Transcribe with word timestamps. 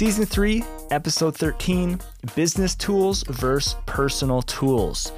Season 0.00 0.24
3, 0.24 0.64
Episode 0.92 1.36
13 1.36 2.00
Business 2.34 2.74
Tools 2.74 3.22
versus 3.24 3.76
Personal 3.84 4.40
Tools. 4.40 5.12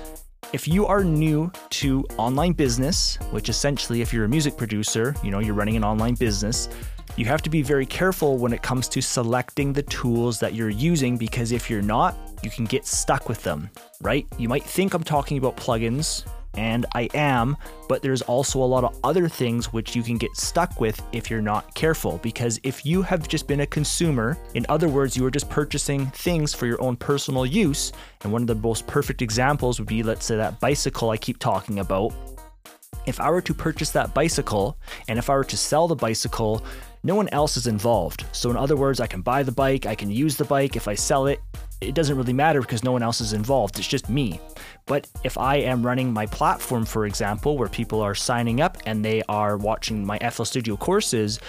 If 0.52 0.66
you 0.66 0.88
are 0.88 1.04
new 1.04 1.52
to 1.70 2.04
online 2.18 2.52
business, 2.52 3.14
which 3.30 3.48
essentially, 3.48 4.00
if 4.00 4.12
you're 4.12 4.24
a 4.24 4.28
music 4.28 4.56
producer, 4.56 5.14
you 5.22 5.30
know, 5.30 5.38
you're 5.38 5.54
running 5.54 5.76
an 5.76 5.84
online 5.84 6.14
business, 6.14 6.68
you 7.14 7.26
have 7.26 7.42
to 7.42 7.48
be 7.48 7.62
very 7.62 7.86
careful 7.86 8.38
when 8.38 8.52
it 8.52 8.62
comes 8.62 8.88
to 8.88 9.00
selecting 9.00 9.72
the 9.72 9.84
tools 9.84 10.40
that 10.40 10.52
you're 10.52 10.68
using 10.68 11.16
because 11.16 11.52
if 11.52 11.70
you're 11.70 11.80
not, 11.80 12.16
you 12.42 12.50
can 12.50 12.64
get 12.64 12.84
stuck 12.84 13.28
with 13.28 13.40
them, 13.44 13.70
right? 14.00 14.26
You 14.36 14.48
might 14.48 14.64
think 14.64 14.94
I'm 14.94 15.04
talking 15.04 15.38
about 15.38 15.56
plugins, 15.56 16.24
and 16.54 16.86
I 16.94 17.08
am, 17.14 17.56
but 17.88 18.02
there's 18.02 18.22
also 18.22 18.62
a 18.62 18.64
lot 18.64 18.84
of 18.84 18.98
other 19.04 19.28
things 19.28 19.72
which 19.72 19.96
you 19.96 20.02
can 20.02 20.18
get 20.18 20.36
stuck 20.36 20.80
with 20.80 21.00
if 21.12 21.30
you're 21.30 21.42
not 21.42 21.74
careful. 21.74 22.18
Because 22.22 22.60
if 22.62 22.84
you 22.84 23.02
have 23.02 23.28
just 23.28 23.46
been 23.46 23.60
a 23.60 23.66
consumer, 23.66 24.38
in 24.54 24.66
other 24.68 24.88
words, 24.88 25.16
you 25.16 25.24
are 25.24 25.30
just 25.30 25.48
purchasing 25.48 26.06
things 26.06 26.54
for 26.54 26.66
your 26.66 26.80
own 26.82 26.96
personal 26.96 27.46
use, 27.46 27.92
and 28.22 28.32
one 28.32 28.42
of 28.42 28.48
the 28.48 28.54
most 28.54 28.86
perfect 28.86 29.22
examples 29.22 29.78
would 29.78 29.88
be, 29.88 30.02
let's 30.02 30.26
say, 30.26 30.36
that 30.36 30.60
bicycle 30.60 31.10
I 31.10 31.16
keep 31.16 31.38
talking 31.38 31.78
about. 31.78 32.12
If 33.06 33.20
I 33.20 33.30
were 33.30 33.40
to 33.42 33.54
purchase 33.54 33.90
that 33.90 34.14
bicycle 34.14 34.76
and 35.08 35.18
if 35.18 35.28
I 35.28 35.34
were 35.34 35.44
to 35.44 35.56
sell 35.56 35.88
the 35.88 35.96
bicycle, 35.96 36.64
no 37.02 37.16
one 37.16 37.28
else 37.30 37.56
is 37.56 37.66
involved. 37.66 38.24
So, 38.30 38.48
in 38.50 38.56
other 38.56 38.76
words, 38.76 39.00
I 39.00 39.08
can 39.08 39.22
buy 39.22 39.42
the 39.42 39.50
bike, 39.50 39.86
I 39.86 39.96
can 39.96 40.10
use 40.10 40.36
the 40.36 40.44
bike. 40.44 40.76
If 40.76 40.86
I 40.86 40.94
sell 40.94 41.26
it, 41.26 41.40
it 41.80 41.94
doesn't 41.94 42.16
really 42.16 42.32
matter 42.32 42.60
because 42.60 42.84
no 42.84 42.92
one 42.92 43.02
else 43.02 43.20
is 43.20 43.32
involved. 43.32 43.78
It's 43.78 43.88
just 43.88 44.08
me. 44.08 44.40
But 44.86 45.08
if 45.24 45.38
I 45.38 45.56
am 45.56 45.86
running 45.86 46.12
my 46.12 46.26
platform, 46.26 46.84
for 46.84 47.06
example, 47.06 47.56
where 47.56 47.68
people 47.68 48.00
are 48.00 48.14
signing 48.14 48.60
up 48.60 48.78
and 48.86 49.04
they 49.04 49.22
are 49.28 49.56
watching 49.56 50.04
my 50.04 50.18
FL 50.18 50.44
Studio 50.44 50.76
courses, 50.76 51.40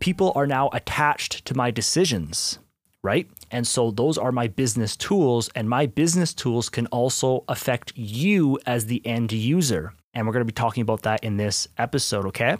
people 0.00 0.32
are 0.34 0.46
now 0.46 0.70
attached 0.72 1.44
to 1.46 1.56
my 1.56 1.70
decisions, 1.70 2.58
right? 3.02 3.28
And 3.50 3.66
so 3.66 3.90
those 3.90 4.18
are 4.18 4.32
my 4.32 4.46
business 4.48 4.96
tools, 4.96 5.48
and 5.54 5.68
my 5.68 5.86
business 5.86 6.34
tools 6.34 6.68
can 6.68 6.86
also 6.88 7.44
affect 7.48 7.92
you 7.96 8.58
as 8.66 8.86
the 8.86 9.04
end 9.06 9.32
user. 9.32 9.92
And 10.14 10.26
we're 10.26 10.32
going 10.32 10.40
to 10.40 10.46
be 10.46 10.52
talking 10.52 10.80
about 10.80 11.02
that 11.02 11.22
in 11.22 11.36
this 11.36 11.68
episode, 11.76 12.24
okay? 12.26 12.56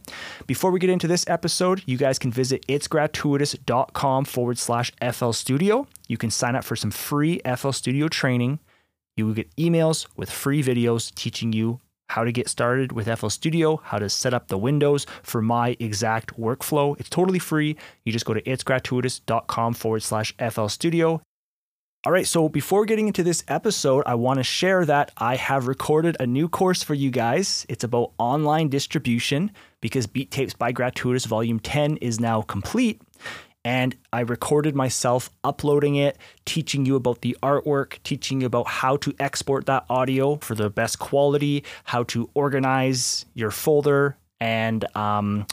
Before 0.47 0.71
we 0.71 0.79
get 0.79 0.91
into 0.91 1.09
this 1.09 1.25
episode, 1.27 1.83
you 1.87 1.97
guys 1.97 2.19
can 2.19 2.31
visit 2.31 2.67
itsgratuitous.com 2.67 4.27
forward 4.27 4.59
slash 4.59 4.93
FL 5.11 5.31
Studio. 5.31 5.87
You 6.07 6.19
can 6.19 6.31
sign 6.31 6.55
up 6.55 6.65
for 6.65 6.77
some 6.77 6.91
free 6.91 7.41
FL 7.57 7.71
Studio 7.71 8.09
training. 8.09 8.59
You 9.17 9.27
will 9.27 9.35
get 9.35 9.55
emails 9.57 10.07
with 10.17 10.31
free 10.31 10.63
videos 10.63 11.15
teaching 11.15 11.53
you 11.53 11.81
how 12.09 12.23
to 12.23 12.33
get 12.33 12.49
started 12.49 12.93
with 12.93 13.09
FL 13.19 13.29
Studio, 13.29 13.81
how 13.83 13.99
to 13.99 14.09
set 14.09 14.35
up 14.35 14.49
the 14.49 14.59
windows 14.59 15.07
for 15.23 15.43
my 15.43 15.77
exact 15.81 16.39
workflow. 16.39 16.99
It's 17.01 17.09
totally 17.09 17.39
free. 17.39 17.77
You 18.05 18.13
just 18.13 18.27
go 18.27 18.35
to 18.35 18.43
itsgratuitous.com 18.43 19.75
forward 19.75 20.03
slash 20.03 20.35
FL 20.39 20.67
Studio. 20.69 21.21
All 22.05 22.13
right, 22.13 22.27
so 22.27 22.49
before 22.49 22.85
getting 22.85 23.09
into 23.09 23.25
this 23.25 23.43
episode, 23.49 24.05
I 24.07 24.15
want 24.15 24.39
to 24.39 24.45
share 24.45 24.85
that 24.85 25.11
I 25.17 25.35
have 25.35 25.67
recorded 25.67 26.17
a 26.21 26.27
new 26.27 26.49
course 26.49 26.83
for 26.83 26.95
you 26.95 27.11
guys. 27.11 27.67
It's 27.69 27.83
about 27.83 28.13
online 28.19 28.69
distribution 28.69 29.51
because 29.81 30.07
Beat 30.07 30.31
Tapes 30.31 30.55
by 30.55 30.71
Gratuitous 30.71 31.25
Volume 31.25 31.59
10 31.59 31.97
is 31.97 32.21
now 32.21 32.43
complete 32.43 33.03
and 33.67 33.97
I 34.13 34.21
recorded 34.21 34.77
myself 34.77 35.29
uploading 35.43 35.97
it, 35.97 36.19
teaching 36.45 36.87
you 36.87 36.95
about 36.95 37.23
the 37.23 37.37
artwork, 37.43 38.01
teaching 38.05 38.43
you 38.43 38.47
about 38.47 38.69
how 38.69 38.97
to 38.99 39.13
export 39.19 39.67
that 39.67 39.85
audio 39.91 40.37
for 40.37 40.55
the 40.55 40.71
best 40.71 41.01
quality, 41.01 41.65
how 41.83 42.05
to 42.05 42.31
organize 42.35 43.27
your 43.35 43.51
folder, 43.51 44.17
and 44.39 44.85
um, 44.97 45.49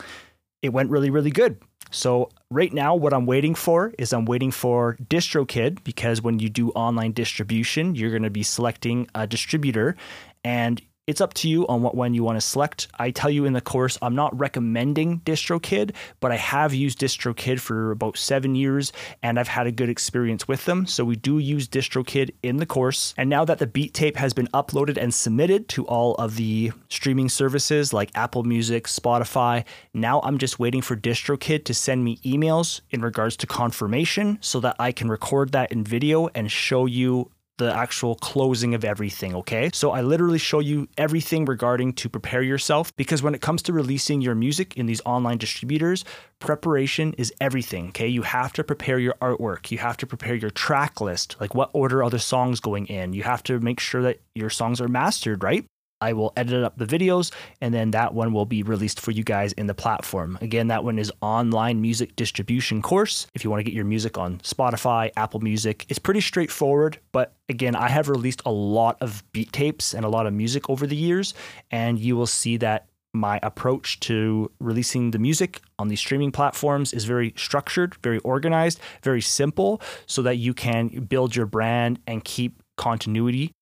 it 0.61 0.70
went 0.70 0.92
really, 0.92 1.09
really 1.09 1.31
good. 1.31 1.58
So 1.89 2.30
right 2.52 2.72
now, 2.72 2.94
what 2.94 3.16
I'm 3.16 3.25
waiting 3.25 3.55
for 3.55 3.95
is 3.97 4.14
I'm 4.14 4.25
waiting 4.25 4.52
for 4.52 4.95
DistroKid 5.03 5.83
because 5.83 6.22
when 6.22 6.38
you 6.38 6.50
do 6.50 6.70
online 6.70 7.14
distribution, 7.14 7.95
you're 7.95 8.11
going 8.11 8.21
to 8.21 8.30
be 8.30 8.43
selecting 8.43 9.08
a 9.15 9.26
distributor, 9.26 9.95
and 10.43 10.80
it's 11.05 11.19
up 11.19 11.33
to 11.33 11.49
you 11.49 11.67
on 11.67 11.81
what 11.81 11.95
one 11.95 12.14
you 12.14 12.23
want 12.23 12.37
to 12.37 12.41
select. 12.41 12.87
I 12.97 13.11
tell 13.11 13.30
you 13.30 13.43
in 13.43 13.53
the 13.53 13.61
course, 13.61 13.97
I'm 14.02 14.15
not 14.15 14.37
recommending 14.39 15.19
DistroKid, 15.21 15.91
but 16.21 16.31
I 16.31 16.37
have 16.37 16.73
used 16.73 16.99
DistroKid 16.99 17.59
for 17.59 17.91
about 17.91 18.17
seven 18.17 18.55
years 18.55 18.93
and 19.21 19.37
I've 19.37 19.49
had 19.49 19.67
a 19.67 19.71
good 19.71 19.89
experience 19.89 20.47
with 20.47 20.64
them. 20.64 20.86
So 20.86 21.03
we 21.03 21.17
do 21.17 21.39
use 21.39 21.67
DistroKid 21.67 22.31
in 22.41 22.58
the 22.58 22.65
course. 22.65 23.14
And 23.17 23.30
now 23.30 23.43
that 23.43 23.59
the 23.59 23.67
beat 23.67 23.93
tape 23.93 24.15
has 24.15 24.33
been 24.33 24.47
uploaded 24.53 24.97
and 24.97 25.14
submitted 25.14 25.67
to 25.69 25.86
all 25.87 26.15
of 26.15 26.37
the 26.37 26.71
streaming 26.87 27.27
services 27.27 27.91
like 27.91 28.09
Apple 28.15 28.43
Music, 28.43 28.85
Spotify, 28.85 29.65
now 29.93 30.21
I'm 30.21 30.37
just 30.37 30.58
waiting 30.58 30.81
for 30.81 30.95
DistroKid 30.95 31.65
to 31.65 31.73
send 31.73 32.05
me 32.05 32.17
emails 32.20 32.80
in 32.91 33.02
regards 33.02 33.35
to 33.37 33.47
confirmation 33.47 34.37
so 34.39 34.61
that 34.61 34.77
I 34.80 34.93
can 34.93 35.09
record 35.09 35.52
that 35.52 35.71
in 35.71 35.83
video 35.83 36.30
and 36.33 36.49
show 36.49 36.85
you 36.85 37.30
the 37.58 37.73
actual 37.73 38.15
closing 38.15 38.73
of 38.73 38.83
everything, 38.83 39.36
okay? 39.36 39.69
So 39.73 39.91
I 39.91 40.02
literally 40.02 40.39
show 40.39 40.59
you 40.59 40.87
everything 40.97 41.45
regarding 41.45 41.93
to 41.93 42.09
prepare 42.09 42.41
yourself 42.41 42.95
because 42.95 43.21
when 43.21 43.36
it 43.36 43.41
comes 43.41 43.61
to 43.64 43.73
releasing 43.73 44.21
your 44.21 44.36
music 44.36 44.75
in 44.75 44.86
these 44.87 45.02
online 45.05 45.37
distributors, 45.37 46.03
preparation 46.39 47.14
is 47.14 47.31
everything, 47.39 47.89
okay? 47.89 48.08
You 48.08 48.23
have 48.23 48.53
to 48.53 48.64
prepare 48.64 48.97
your 48.97 49.14
artwork, 49.21 49.71
you 49.71 49.77
have 49.77 49.97
to 49.97 50.08
prepare 50.08 50.36
your 50.36 50.49
track 50.49 50.99
list, 50.99 51.36
like 51.39 51.53
what 51.53 51.69
order 51.73 52.03
are 52.03 52.09
the 52.09 52.19
songs 52.19 52.59
going 52.59 52.87
in. 52.87 53.14
You 53.14 53.23
have 53.23 53.43
to 53.43 53.59
make 53.59 53.80
sure 53.80 54.02
that 54.02 54.20
your 54.33 54.49
songs 54.49 54.81
are 54.81 54.87
mastered, 54.87 55.43
right? 55.43 55.65
I 56.03 56.11
will 56.11 56.33
edit 56.36 56.64
up 56.65 56.77
the 56.77 56.86
videos 56.86 57.31
and 57.61 57.73
then 57.73 57.91
that 57.91 58.14
one 58.14 58.33
will 58.33 58.45
be 58.45 58.61
released 58.61 58.99
for 58.99 59.11
you 59.11 59.23
guys 59.23 59.53
in 59.53 59.67
the 59.67 59.73
platform. 59.73 60.37
Again, 60.41 60.67
that 60.67 60.83
one 60.83 60.99
is 60.99 61.14
online 61.21 61.81
music 61.81 62.17
distribution 62.17 62.81
course. 62.81 63.27
If 63.33 63.45
you 63.45 63.49
want 63.49 63.61
to 63.61 63.64
get 63.64 63.73
your 63.73 63.86
music 63.86 64.17
on 64.17 64.39
Spotify, 64.39 65.11
Apple 65.15 65.39
Music, 65.39 65.86
it's 65.87 65.99
pretty 65.99 66.19
straightforward. 66.19 66.99
But 67.14 67.36
again, 67.47 67.73
I 67.73 67.87
have 67.87 68.09
released 68.09 68.41
a 68.45 68.52
lot 68.52 68.97
of 68.99 69.23
beat 69.31 69.53
tapes 69.53 69.93
and 69.93 70.03
a 70.03 70.09
lot 70.09 70.27
of 70.27 70.33
music 70.33 70.69
over 70.69 70.86
the 70.86 70.95
years, 70.95 71.33
and 71.71 71.97
you 71.97 72.17
will 72.17 72.27
see 72.27 72.58
that 72.58 72.87
my 73.14 73.39
approach 73.43 73.99
to 74.02 74.52
releasing 74.59 75.11
the 75.11 75.20
music 75.20 75.61
on 75.80 75.87
these 75.87 75.99
streaming 75.99 76.31
platforms 76.31 76.91
is 76.91 77.05
very 77.05 77.33
structured, 77.37 77.95
very 78.03 78.17
organized, 78.20 78.80
very 79.03 79.21
simple, 79.21 79.81
so 80.08 80.21
that 80.23 80.35
you 80.35 80.53
can 80.53 80.87
build 80.87 81.35
your 81.35 81.45
brand 81.45 81.99
and 82.08 82.25
keep 82.25 82.61
continuity 82.75 83.53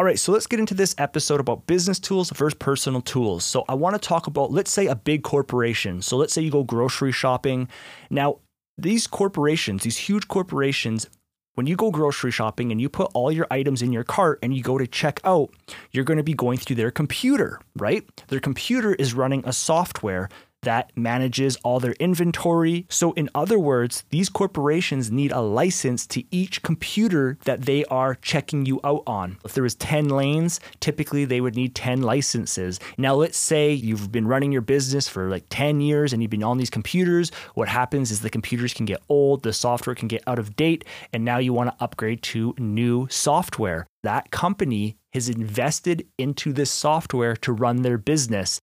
all 0.00 0.04
right, 0.04 0.18
so 0.18 0.32
let's 0.32 0.46
get 0.46 0.58
into 0.58 0.72
this 0.72 0.94
episode 0.96 1.40
about 1.40 1.66
business 1.66 1.98
tools 1.98 2.30
versus 2.30 2.56
personal 2.58 3.02
tools. 3.02 3.44
So, 3.44 3.66
I 3.68 3.74
want 3.74 3.96
to 3.96 4.08
talk 4.08 4.26
about, 4.26 4.50
let's 4.50 4.72
say, 4.72 4.86
a 4.86 4.94
big 4.94 5.22
corporation. 5.22 6.00
So, 6.00 6.16
let's 6.16 6.32
say 6.32 6.40
you 6.40 6.50
go 6.50 6.64
grocery 6.64 7.12
shopping. 7.12 7.68
Now, 8.08 8.38
these 8.78 9.06
corporations, 9.06 9.82
these 9.82 9.98
huge 9.98 10.26
corporations, 10.26 11.06
when 11.52 11.66
you 11.66 11.76
go 11.76 11.90
grocery 11.90 12.30
shopping 12.30 12.72
and 12.72 12.80
you 12.80 12.88
put 12.88 13.10
all 13.12 13.30
your 13.30 13.46
items 13.50 13.82
in 13.82 13.92
your 13.92 14.04
cart 14.04 14.38
and 14.42 14.56
you 14.56 14.62
go 14.62 14.78
to 14.78 14.86
check 14.86 15.20
out, 15.22 15.50
you're 15.90 16.04
going 16.04 16.16
to 16.16 16.22
be 16.22 16.32
going 16.32 16.56
through 16.56 16.76
their 16.76 16.90
computer, 16.90 17.60
right? 17.76 18.02
Their 18.28 18.40
computer 18.40 18.94
is 18.94 19.12
running 19.12 19.42
a 19.44 19.52
software 19.52 20.30
that 20.62 20.90
manages 20.96 21.56
all 21.56 21.80
their 21.80 21.94
inventory. 21.94 22.86
So, 22.88 23.12
in 23.12 23.30
other 23.34 23.58
words, 23.58 24.04
these 24.10 24.28
corporations 24.28 25.10
need 25.10 25.32
a 25.32 25.40
license 25.40 26.06
to 26.08 26.24
each 26.30 26.62
computer 26.62 27.38
that 27.44 27.62
they 27.62 27.84
are 27.86 28.14
checking 28.16 28.66
you 28.66 28.80
out 28.84 29.02
on. 29.06 29.38
If 29.44 29.54
there 29.54 29.62
was 29.62 29.74
10 29.76 30.08
lanes, 30.08 30.60
typically 30.80 31.24
they 31.24 31.40
would 31.40 31.56
need 31.56 31.74
10 31.74 32.02
licenses. 32.02 32.80
Now, 32.98 33.14
let's 33.14 33.38
say 33.38 33.72
you've 33.72 34.12
been 34.12 34.26
running 34.26 34.52
your 34.52 34.62
business 34.62 35.08
for 35.08 35.28
like 35.28 35.44
10 35.50 35.80
years 35.80 36.12
and 36.12 36.22
you've 36.22 36.30
been 36.30 36.42
on 36.42 36.58
these 36.58 36.70
computers. 36.70 37.30
What 37.54 37.68
happens 37.68 38.10
is 38.10 38.20
the 38.20 38.30
computers 38.30 38.74
can 38.74 38.86
get 38.86 39.02
old, 39.08 39.42
the 39.42 39.52
software 39.52 39.94
can 39.94 40.08
get 40.08 40.22
out 40.26 40.38
of 40.38 40.56
date, 40.56 40.84
and 41.12 41.24
now 41.24 41.38
you 41.38 41.52
want 41.52 41.70
to 41.70 41.82
upgrade 41.84 42.22
to 42.22 42.54
new 42.58 43.06
software. 43.10 43.86
That 44.02 44.30
company 44.30 44.96
has 45.12 45.28
invested 45.28 46.06
into 46.18 46.52
this 46.52 46.70
software 46.70 47.36
to 47.36 47.52
run 47.52 47.82
their 47.82 47.98
business. 47.98 48.60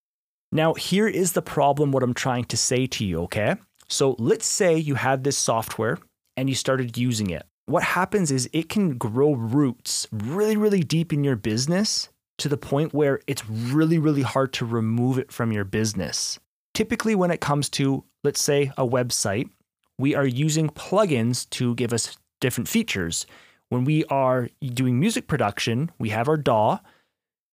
Now, 0.52 0.74
here 0.74 1.08
is 1.08 1.34
the 1.34 1.42
problem 1.42 1.92
what 1.92 2.04
I'm 2.04 2.14
trying 2.14 2.46
to 2.46 2.58
say 2.58 2.88
to 2.88 3.06
you, 3.06 3.22
okay? 3.24 3.56
So 3.90 4.16
let's 4.18 4.46
say 4.46 4.78
you 4.78 4.96
had 4.96 5.24
this 5.24 5.38
software 5.38 5.98
and 6.36 6.50
you 6.50 6.56
started 6.56 6.98
using 6.98 7.30
it. 7.30 7.46
What 7.66 7.84
happens 7.84 8.32
is 8.32 8.50
it 8.54 8.70
can 8.70 8.98
grow 8.98 9.34
roots 9.34 10.08
really, 10.12 10.56
really 10.56 10.82
deep 10.82 11.12
in 11.12 11.24
your 11.24 11.36
business 11.36 12.10
to 12.38 12.48
the 12.48 12.58
point 12.58 12.94
where 12.94 13.20
it's 13.28 13.50
really, 13.50 13.98
really 13.98 14.22
hard 14.22 14.54
to 14.54 14.66
remove 14.66 15.18
it 15.18 15.32
from 15.32 15.52
your 15.52 15.66
business. 15.66 16.40
Typically, 16.74 17.16
when 17.16 17.32
it 17.32 17.42
comes 17.42 17.68
to, 17.70 18.04
let's 18.24 18.42
say, 18.42 18.72
a 18.78 18.88
website, 18.88 19.50
we 19.98 20.16
are 20.16 20.28
using 20.28 20.70
plugins 20.70 21.50
to 21.50 21.76
give 21.76 21.92
us 21.92 22.18
different 22.40 22.70
features. 22.70 23.26
When 23.70 23.84
we 23.84 24.06
are 24.06 24.50
doing 24.62 25.00
music 25.00 25.28
production, 25.28 25.92
we 25.98 26.10
have 26.10 26.30
our 26.30 26.38
DAW 26.38 26.80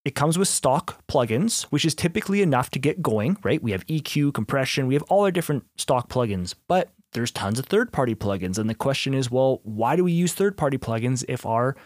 it 0.05 0.15
comes 0.15 0.37
with 0.37 0.49
stock 0.49 1.07
plugins, 1.07 1.63
which 1.65 1.85
is 1.85 1.95
typically 1.95 2.43
enough 2.43 2.71
to 2.71 2.79
get 2.79 3.03
going, 3.03 3.39
right? 3.43 3.63
We 3.63 3.73
have 3.73 3.87
EQ, 3.87 4.35
compression, 4.35 4.87
we 4.87 4.95
have 4.95 5.03
all 5.05 5.25
our 5.25 5.31
different 5.31 5.65
stock 5.77 6.09
plugins, 6.09 6.55
but 6.69 6.91
there's 7.13 7.31
tons 7.31 7.59
of 7.59 7.67
third 7.67 7.93
party 7.93 8.15
plugins. 8.15 8.59
And 8.59 8.69
the 8.69 8.75
question 8.75 9.15
is, 9.15 9.31
well, 9.31 9.61
why 9.63 9.97
do 9.97 10.05
we 10.05 10.13
use 10.13 10.35
third 10.35 10.57
party 10.57 10.77
plugins 10.77 11.25
if 11.29 11.47
our 11.47 11.77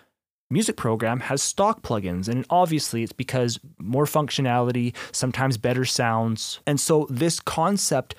music 0.50 0.76
program 0.76 1.20
has 1.20 1.42
stock 1.42 1.82
plugins? 1.82 2.28
And 2.28 2.44
obviously, 2.50 3.02
it's 3.02 3.12
because 3.12 3.60
more 3.78 4.06
functionality, 4.06 4.96
sometimes 5.12 5.56
better 5.56 5.84
sounds. 5.84 6.60
And 6.66 6.80
so, 6.80 7.06
this 7.10 7.38
concept 7.40 8.14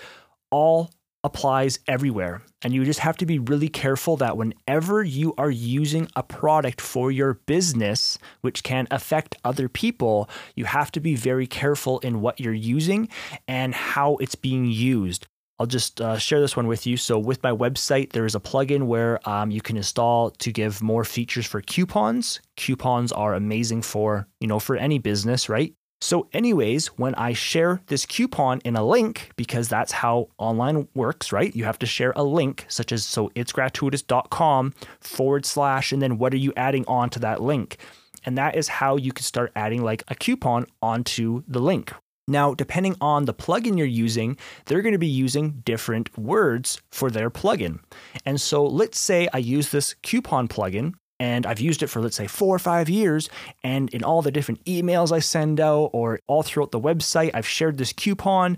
all 0.52 0.92
applies 1.24 1.80
everywhere. 1.88 2.42
And 2.62 2.74
you 2.74 2.84
just 2.86 3.00
have 3.00 3.18
to 3.18 3.26
be 3.26 3.40
really 3.40 3.70
careful 3.70 4.18
that 4.18 4.38
whenever 4.38 5.04
you 5.04 5.34
are 5.38 5.50
using 5.50 6.08
a 6.16 6.24
product 6.24 6.82
for 6.82 7.12
your 7.12 7.36
business, 7.46 8.18
which 8.42 8.64
can 8.64 8.88
affect 8.92 9.38
other 9.44 9.70
people, 9.70 10.30
you 10.56 10.66
have 10.66 10.92
to 10.92 11.00
be 11.00 11.16
very 11.16 11.48
careful 11.48 12.00
in 12.00 12.22
what 12.22 12.40
you're 12.40 12.54
using 12.54 13.10
and 13.48 13.74
how 13.74 14.18
it's 14.18 14.36
being 14.36 14.66
used. 14.66 15.26
I'll 15.60 15.66
just 15.66 16.00
uh, 16.00 16.18
share 16.18 16.40
this 16.40 16.56
one 16.56 16.68
with 16.68 16.88
you. 16.88 16.96
So, 16.96 17.20
with 17.20 17.44
my 17.44 17.52
website, 17.52 18.14
there 18.14 18.26
is 18.26 18.34
a 18.34 18.40
plugin 18.40 18.84
where 18.84 19.20
um, 19.28 19.52
you 19.52 19.60
can 19.60 19.76
install 19.76 20.32
to 20.32 20.54
give 20.54 20.82
more 20.82 21.04
features 21.04 21.46
for 21.46 21.62
coupons. 21.62 22.40
Coupons 22.56 23.12
are 23.12 23.34
amazing 23.34 23.82
for 23.82 24.26
you 24.40 24.48
know 24.48 24.60
for 24.60 24.78
any 24.78 25.00
business, 25.00 25.50
right? 25.50 25.74
So, 26.02 26.30
anyways, 26.32 26.88
when 26.88 27.14
I 27.16 27.34
share 27.34 27.82
this 27.88 28.06
coupon 28.06 28.62
in 28.64 28.78
a 28.78 28.86
link, 28.86 29.32
because 29.36 29.68
that's 29.68 29.92
how 29.92 30.30
online 30.38 30.88
works, 30.96 31.34
right? 31.34 31.54
You 31.54 31.66
have 31.66 31.80
to 31.80 31.86
share 31.86 32.14
a 32.16 32.24
link, 32.24 32.66
such 32.70 32.94
as 32.94 33.06
so 33.06 33.32
it's 33.36 33.52
gratuitous.com 33.52 34.74
forward 35.02 35.46
slash, 35.46 35.92
and 35.92 36.02
then 36.02 36.18
what 36.18 36.34
are 36.34 36.38
you 36.38 36.54
adding 36.56 36.86
on 36.88 37.10
to 37.12 37.20
that 37.20 37.42
link? 37.42 37.78
And 38.26 38.38
that 38.38 38.56
is 38.56 38.68
how 38.68 38.96
you 38.96 39.12
can 39.12 39.24
start 39.24 39.52
adding 39.56 39.84
like 39.84 40.04
a 40.08 40.16
coupon 40.16 40.68
onto 40.82 41.44
the 41.48 41.60
link. 41.60 41.92
Now, 42.30 42.54
depending 42.54 42.96
on 43.02 43.26
the 43.26 43.34
plugin 43.34 43.78
you're 43.78 43.88
using, 43.88 44.38
they're 44.66 44.84
going 44.84 44.94
to 44.94 45.00
be 45.00 45.08
using 45.08 45.62
different 45.66 46.16
words 46.18 46.80
for 46.92 47.10
their 47.10 47.32
plugin. 47.32 47.80
And 48.24 48.40
so 48.40 48.64
let's 48.64 49.00
say 49.00 49.28
I 49.34 49.40
use 49.40 49.72
this 49.72 49.96
coupon 50.04 50.48
plugin 50.48 50.94
and 51.20 51.46
I've 51.46 51.60
used 51.60 51.84
it 51.84 51.88
for, 51.88 52.02
let's 52.02 52.16
say, 52.16 52.28
four 52.28 52.56
or 52.56 52.60
five 52.60 52.90
years. 52.90 53.30
And 53.64 53.90
in 53.94 54.04
all 54.04 54.22
the 54.22 54.32
different 54.32 54.64
emails 54.66 55.12
I 55.12 55.20
send 55.20 55.60
out 55.60 55.90
or 55.94 56.20
all 56.28 56.44
throughout 56.44 56.72
the 56.72 56.80
website, 56.80 57.32
I've 57.34 57.48
shared 57.48 57.78
this 57.78 57.94
coupon. 57.94 58.58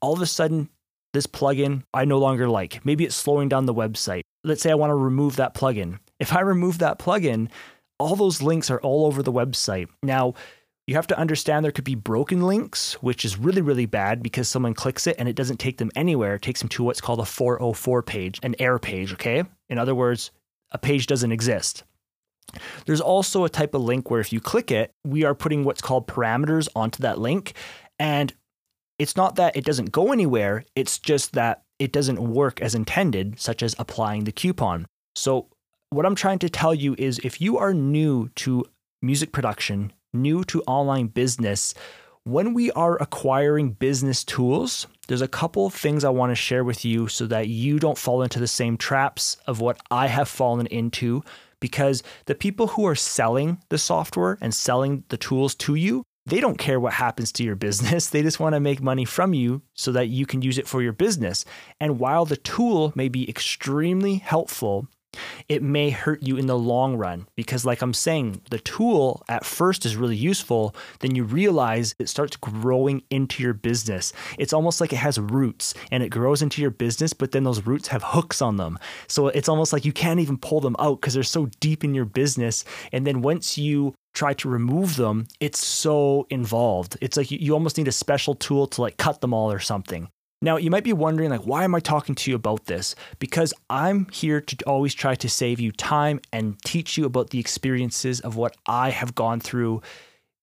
All 0.00 0.12
of 0.12 0.20
a 0.20 0.26
sudden, 0.26 0.68
this 1.14 1.26
plugin 1.26 1.84
I 1.94 2.04
no 2.04 2.18
longer 2.18 2.48
like. 2.48 2.84
Maybe 2.84 3.04
it's 3.04 3.16
slowing 3.16 3.48
down 3.48 3.66
the 3.66 3.74
website. 3.74 4.22
Let's 4.44 4.62
say 4.62 4.70
I 4.70 4.74
want 4.74 4.90
to 4.90 4.94
remove 4.94 5.36
that 5.36 5.54
plugin. 5.54 5.98
If 6.20 6.34
I 6.34 6.40
remove 6.40 6.78
that 6.78 6.98
plugin, 6.98 7.48
all 7.98 8.14
those 8.14 8.42
links 8.42 8.70
are 8.70 8.80
all 8.80 9.06
over 9.06 9.22
the 9.22 9.32
website. 9.32 9.88
Now, 10.02 10.34
you 10.86 10.94
have 10.94 11.06
to 11.08 11.18
understand 11.18 11.64
there 11.64 11.72
could 11.72 11.84
be 11.84 11.96
broken 11.96 12.42
links, 12.42 12.94
which 13.02 13.24
is 13.24 13.38
really, 13.38 13.62
really 13.62 13.86
bad 13.86 14.22
because 14.22 14.48
someone 14.48 14.74
clicks 14.74 15.06
it 15.06 15.16
and 15.18 15.28
it 15.28 15.34
doesn't 15.34 15.56
take 15.58 15.78
them 15.78 15.90
anywhere. 15.96 16.36
It 16.36 16.42
takes 16.42 16.60
them 16.60 16.68
to 16.70 16.84
what's 16.84 17.00
called 17.00 17.18
a 17.18 17.24
404 17.24 18.02
page, 18.02 18.38
an 18.42 18.54
error 18.58 18.78
page, 18.78 19.12
okay? 19.14 19.42
In 19.68 19.78
other 19.78 19.94
words, 19.94 20.30
a 20.72 20.78
page 20.78 21.06
doesn't 21.06 21.32
exist. 21.32 21.84
There's 22.86 23.00
also 23.00 23.44
a 23.44 23.48
type 23.48 23.74
of 23.74 23.82
link 23.82 24.10
where 24.10 24.20
if 24.20 24.32
you 24.32 24.40
click 24.40 24.70
it, 24.70 24.92
we 25.04 25.24
are 25.24 25.34
putting 25.34 25.64
what's 25.64 25.82
called 25.82 26.06
parameters 26.06 26.68
onto 26.74 27.02
that 27.02 27.18
link. 27.18 27.54
And 27.98 28.32
it's 28.98 29.16
not 29.16 29.36
that 29.36 29.56
it 29.56 29.64
doesn't 29.64 29.92
go 29.92 30.12
anywhere, 30.12 30.64
it's 30.74 30.98
just 30.98 31.32
that 31.32 31.62
it 31.78 31.92
doesn't 31.92 32.20
work 32.20 32.60
as 32.60 32.74
intended, 32.74 33.38
such 33.38 33.62
as 33.62 33.74
applying 33.78 34.24
the 34.24 34.32
coupon. 34.32 34.86
So, 35.14 35.48
what 35.90 36.06
I'm 36.06 36.14
trying 36.14 36.38
to 36.40 36.48
tell 36.48 36.74
you 36.74 36.94
is 36.98 37.20
if 37.20 37.40
you 37.40 37.58
are 37.58 37.72
new 37.72 38.28
to 38.36 38.64
music 39.02 39.32
production, 39.32 39.92
new 40.12 40.42
to 40.44 40.62
online 40.62 41.08
business, 41.08 41.74
when 42.24 42.54
we 42.54 42.72
are 42.72 43.00
acquiring 43.00 43.70
business 43.70 44.24
tools, 44.24 44.88
there's 45.06 45.22
a 45.22 45.28
couple 45.28 45.66
of 45.66 45.74
things 45.74 46.04
I 46.04 46.10
want 46.10 46.30
to 46.30 46.36
share 46.36 46.64
with 46.64 46.84
you 46.84 47.08
so 47.08 47.26
that 47.26 47.48
you 47.48 47.78
don't 47.78 47.98
fall 47.98 48.22
into 48.22 48.40
the 48.40 48.48
same 48.48 48.76
traps 48.76 49.36
of 49.46 49.60
what 49.60 49.80
I 49.90 50.08
have 50.08 50.28
fallen 50.28 50.66
into. 50.66 51.22
Because 51.58 52.02
the 52.26 52.34
people 52.34 52.68
who 52.68 52.86
are 52.86 52.94
selling 52.94 53.58
the 53.70 53.78
software 53.78 54.36
and 54.40 54.54
selling 54.54 55.04
the 55.08 55.16
tools 55.16 55.54
to 55.56 55.74
you, 55.74 56.02
they 56.26 56.40
don't 56.40 56.58
care 56.58 56.80
what 56.80 56.94
happens 56.94 57.32
to 57.32 57.44
your 57.44 57.54
business. 57.54 58.10
They 58.10 58.22
just 58.22 58.40
want 58.40 58.54
to 58.54 58.60
make 58.60 58.82
money 58.82 59.04
from 59.04 59.32
you 59.32 59.62
so 59.74 59.92
that 59.92 60.08
you 60.08 60.26
can 60.26 60.42
use 60.42 60.58
it 60.58 60.66
for 60.66 60.82
your 60.82 60.92
business. 60.92 61.44
And 61.80 61.98
while 61.98 62.24
the 62.24 62.36
tool 62.36 62.92
may 62.94 63.08
be 63.08 63.28
extremely 63.28 64.16
helpful, 64.16 64.88
it 65.48 65.62
may 65.62 65.90
hurt 65.90 66.22
you 66.22 66.36
in 66.36 66.46
the 66.46 66.58
long 66.58 66.96
run 66.96 67.26
because, 67.36 67.64
like 67.64 67.82
I'm 67.82 67.94
saying, 67.94 68.42
the 68.50 68.58
tool 68.58 69.22
at 69.28 69.44
first 69.44 69.86
is 69.86 69.96
really 69.96 70.16
useful. 70.16 70.74
Then 71.00 71.14
you 71.14 71.24
realize 71.24 71.94
it 71.98 72.08
starts 72.08 72.36
growing 72.36 73.02
into 73.10 73.42
your 73.42 73.54
business. 73.54 74.12
It's 74.38 74.52
almost 74.52 74.80
like 74.80 74.92
it 74.92 74.96
has 74.96 75.18
roots 75.18 75.74
and 75.90 76.02
it 76.02 76.08
grows 76.08 76.42
into 76.42 76.62
your 76.62 76.70
business, 76.70 77.12
but 77.12 77.32
then 77.32 77.44
those 77.44 77.66
roots 77.66 77.88
have 77.88 78.02
hooks 78.02 78.42
on 78.42 78.56
them. 78.56 78.78
So 79.06 79.28
it's 79.28 79.48
almost 79.48 79.72
like 79.72 79.84
you 79.84 79.92
can't 79.92 80.20
even 80.20 80.38
pull 80.38 80.60
them 80.60 80.76
out 80.78 81.00
because 81.00 81.14
they're 81.14 81.22
so 81.22 81.46
deep 81.60 81.84
in 81.84 81.94
your 81.94 82.04
business. 82.04 82.64
And 82.92 83.06
then 83.06 83.22
once 83.22 83.58
you 83.58 83.94
try 84.16 84.32
to 84.34 84.48
remove 84.48 84.96
them, 84.96 85.28
it's 85.40 85.64
so 85.64 86.26
involved. 86.30 86.96
It's 87.00 87.16
like 87.16 87.30
you, 87.30 87.52
almost 87.52 87.78
need 87.78 87.88
a 87.88 87.92
special 87.92 88.34
tool 88.34 88.66
to 88.68 88.80
like 88.82 88.96
cut 88.96 89.20
them 89.20 89.32
all 89.32 89.52
or 89.52 89.60
something. 89.60 90.08
Now, 90.42 90.58
you 90.58 90.70
might 90.70 90.84
be 90.84 90.92
wondering, 90.92 91.30
like, 91.30 91.46
why 91.46 91.64
am 91.64 91.74
I 91.74 91.80
talking 91.80 92.14
to 92.14 92.30
you 92.30 92.36
about 92.36 92.66
this? 92.66 92.94
Because 93.18 93.54
I'm 93.70 94.06
here 94.12 94.40
to 94.40 94.56
always 94.66 94.92
try 94.92 95.14
to 95.14 95.28
save 95.28 95.60
you 95.60 95.72
time 95.72 96.20
and 96.32 96.60
teach 96.62 96.98
you 96.98 97.06
about 97.06 97.30
the 97.30 97.40
experiences 97.40 98.20
of 98.20 98.36
what 98.36 98.54
I 98.66 98.90
have 98.90 99.14
gone 99.14 99.40
through 99.40 99.80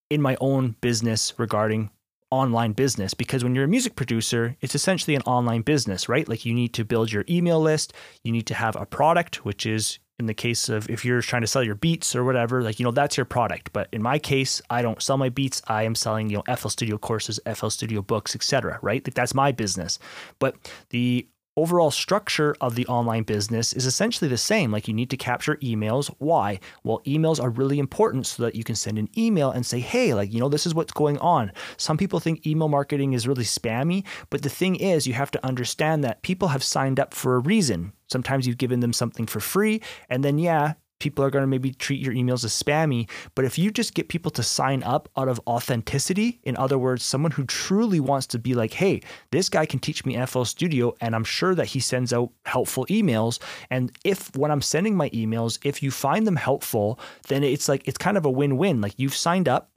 in 0.09 0.21
my 0.21 0.35
own 0.41 0.75
business 0.81 1.33
regarding 1.37 1.91
online 2.31 2.73
business. 2.73 3.13
Because 3.13 3.43
when 3.43 3.53
you're 3.53 3.65
a 3.65 3.67
music 3.67 3.95
producer, 3.95 4.57
it's 4.61 4.73
essentially 4.73 5.15
an 5.15 5.21
online 5.23 5.61
business, 5.61 6.09
right? 6.09 6.27
Like, 6.27 6.43
you 6.43 6.55
need 6.55 6.73
to 6.73 6.83
build 6.83 7.11
your 7.11 7.23
email 7.29 7.61
list, 7.61 7.93
you 8.23 8.31
need 8.31 8.47
to 8.47 8.55
have 8.55 8.75
a 8.75 8.87
product, 8.87 9.45
which 9.45 9.67
is 9.67 9.99
in 10.19 10.27
the 10.27 10.33
case 10.33 10.69
of 10.69 10.89
if 10.89 11.04
you're 11.04 11.21
trying 11.21 11.42
to 11.42 11.48
sell 11.48 11.63
your 11.63 11.75
beats 11.75 12.15
or 12.15 12.24
whatever, 12.24 12.62
like, 12.62 12.80
you 12.80 12.83
know, 12.83 12.92
that's 12.92 13.18
your 13.18 13.25
product. 13.25 13.74
But 13.74 13.88
in 13.92 14.01
my 14.01 14.19
case, 14.19 14.62
I 14.69 14.81
don't 14.81 15.01
sell 15.01 15.18
my 15.18 15.30
beats. 15.30 15.62
I 15.68 15.83
am 15.83 15.95
selling, 15.95 16.30
you 16.30 16.42
know, 16.48 16.56
FL 16.56 16.69
Studio 16.69 16.98
courses, 16.98 17.39
FL 17.51 17.69
Studio 17.69 18.01
books, 18.01 18.36
etc. 18.36 18.80
right? 18.81 19.06
Like 19.06 19.15
that's 19.15 19.33
my 19.33 19.51
business. 19.51 19.98
But 20.39 20.56
the 20.89 21.27
overall 21.55 21.91
structure 21.91 22.55
of 22.61 22.75
the 22.75 22.85
online 22.88 23.23
business 23.23 23.73
is 23.73 23.85
essentially 23.85 24.29
the 24.29 24.38
same. 24.38 24.71
Like 24.71 24.88
you 24.88 24.94
need 24.94 25.09
to 25.11 25.17
capture 25.17 25.55
emails. 25.57 26.13
Why? 26.17 26.59
Well, 26.83 27.01
emails 27.05 27.41
are 27.41 27.50
really 27.50 27.79
important 27.79 28.25
so 28.25 28.44
that 28.44 28.55
you 28.55 28.63
can 28.63 28.75
send 28.75 28.97
an 28.97 29.09
email 29.17 29.51
and 29.51 29.65
say, 29.65 29.79
hey, 29.79 30.13
like, 30.13 30.33
you 30.33 30.39
know, 30.39 30.50
this 30.50 30.65
is 30.65 30.73
what's 30.73 30.94
going 30.94 31.17
on. 31.19 31.51
Some 31.77 31.97
people 31.97 32.19
think 32.19 32.45
email 32.47 32.69
marketing 32.69 33.13
is 33.13 33.27
really 33.27 33.44
spammy, 33.44 34.03
but 34.29 34.41
the 34.41 34.50
thing 34.50 34.75
is, 34.75 35.07
you 35.07 35.13
have 35.13 35.31
to 35.31 35.45
understand 35.45 36.03
that 36.03 36.21
people 36.21 36.50
have 36.50 36.63
signed 36.63 37.00
up 37.00 37.13
for 37.13 37.35
a 37.35 37.39
reason. 37.39 37.94
Sometimes 38.07 38.45
you've 38.45 38.57
given 38.57 38.79
them 38.79 38.94
something 38.94 39.25
for 39.25 39.39
free, 39.39 39.81
and 40.09 40.23
then, 40.23 40.38
yeah, 40.38 40.73
people 41.03 41.25
are 41.25 41.29
going 41.29 41.44
to 41.44 41.47
maybe 41.47 41.71
treat 41.73 42.00
your 42.00 42.13
emails 42.13 42.45
as 42.45 42.53
spammy. 42.53 43.09
But 43.35 43.44
if 43.44 43.57
you 43.57 43.71
just 43.71 43.94
get 43.94 44.07
people 44.07 44.31
to 44.31 44.41
sign 44.41 44.83
up 44.83 45.09
out 45.17 45.27
of 45.27 45.41
authenticity, 45.45 46.39
in 46.44 46.55
other 46.55 46.77
words, 46.77 47.03
someone 47.03 47.31
who 47.31 47.44
truly 47.44 48.00
wants 48.00 48.25
to 48.27 48.39
be 48.39 48.53
like, 48.53 48.71
hey, 48.71 49.01
this 49.31 49.50
guy 49.50 49.65
can 49.65 49.79
teach 49.79 50.05
me 50.05 50.17
FL 50.25 50.45
Studio, 50.45 50.95
and 51.01 51.13
I'm 51.13 51.25
sure 51.25 51.55
that 51.55 51.65
he 51.65 51.81
sends 51.81 52.13
out 52.13 52.31
helpful 52.45 52.86
emails. 52.86 53.39
And 53.69 53.91
if 54.05 54.33
when 54.38 54.50
I'm 54.50 54.62
sending 54.62 54.95
my 54.95 55.10
emails, 55.10 55.60
if 55.65 55.83
you 55.83 55.91
find 55.91 56.25
them 56.25 56.38
helpful, 56.38 56.98
then 57.27 57.43
it's 57.43 57.67
like, 57.67 57.86
it's 57.86 57.98
kind 57.98 58.15
of 58.15 58.25
a 58.25 58.31
win 58.31 58.55
win. 58.55 58.79
Like 58.79 58.93
you've 58.95 59.15
signed 59.15 59.50
up, 59.50 59.72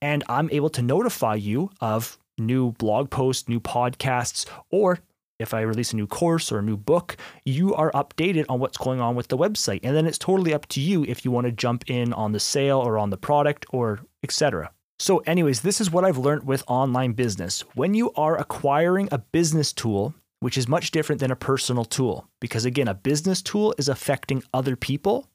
and 0.00 0.24
I'm 0.30 0.48
able 0.50 0.70
to 0.70 0.82
notify 0.82 1.34
you 1.34 1.70
of 1.82 2.18
new 2.38 2.72
blog 2.72 3.10
posts, 3.10 3.50
new 3.50 3.60
podcasts, 3.60 4.46
or 4.70 4.98
if 5.40 5.54
I 5.54 5.62
release 5.62 5.92
a 5.92 5.96
new 5.96 6.06
course 6.06 6.52
or 6.52 6.58
a 6.58 6.62
new 6.62 6.76
book, 6.76 7.16
you 7.44 7.74
are 7.74 7.90
updated 7.92 8.44
on 8.48 8.60
what's 8.60 8.76
going 8.76 9.00
on 9.00 9.16
with 9.16 9.28
the 9.28 9.38
website. 9.38 9.80
And 9.82 9.96
then 9.96 10.06
it's 10.06 10.18
totally 10.18 10.54
up 10.54 10.66
to 10.68 10.80
you 10.80 11.04
if 11.04 11.24
you 11.24 11.30
want 11.30 11.46
to 11.46 11.52
jump 11.52 11.84
in 11.88 12.12
on 12.12 12.32
the 12.32 12.40
sale 12.40 12.78
or 12.78 12.98
on 12.98 13.10
the 13.10 13.16
product 13.16 13.66
or 13.70 14.00
etc. 14.22 14.70
So 14.98 15.18
anyways, 15.20 15.62
this 15.62 15.80
is 15.80 15.90
what 15.90 16.04
I've 16.04 16.18
learned 16.18 16.46
with 16.46 16.62
online 16.66 17.12
business. 17.12 17.62
When 17.74 17.94
you 17.94 18.12
are 18.16 18.38
acquiring 18.38 19.08
a 19.10 19.18
business 19.18 19.72
tool, 19.72 20.14
which 20.40 20.58
is 20.58 20.68
much 20.68 20.90
different 20.90 21.20
than 21.20 21.30
a 21.30 21.36
personal 21.36 21.86
tool, 21.86 22.28
because 22.38 22.66
again, 22.66 22.88
a 22.88 22.94
business 22.94 23.40
tool 23.40 23.74
is 23.78 23.88
affecting 23.88 24.42
other 24.52 24.76
people. 24.76 25.26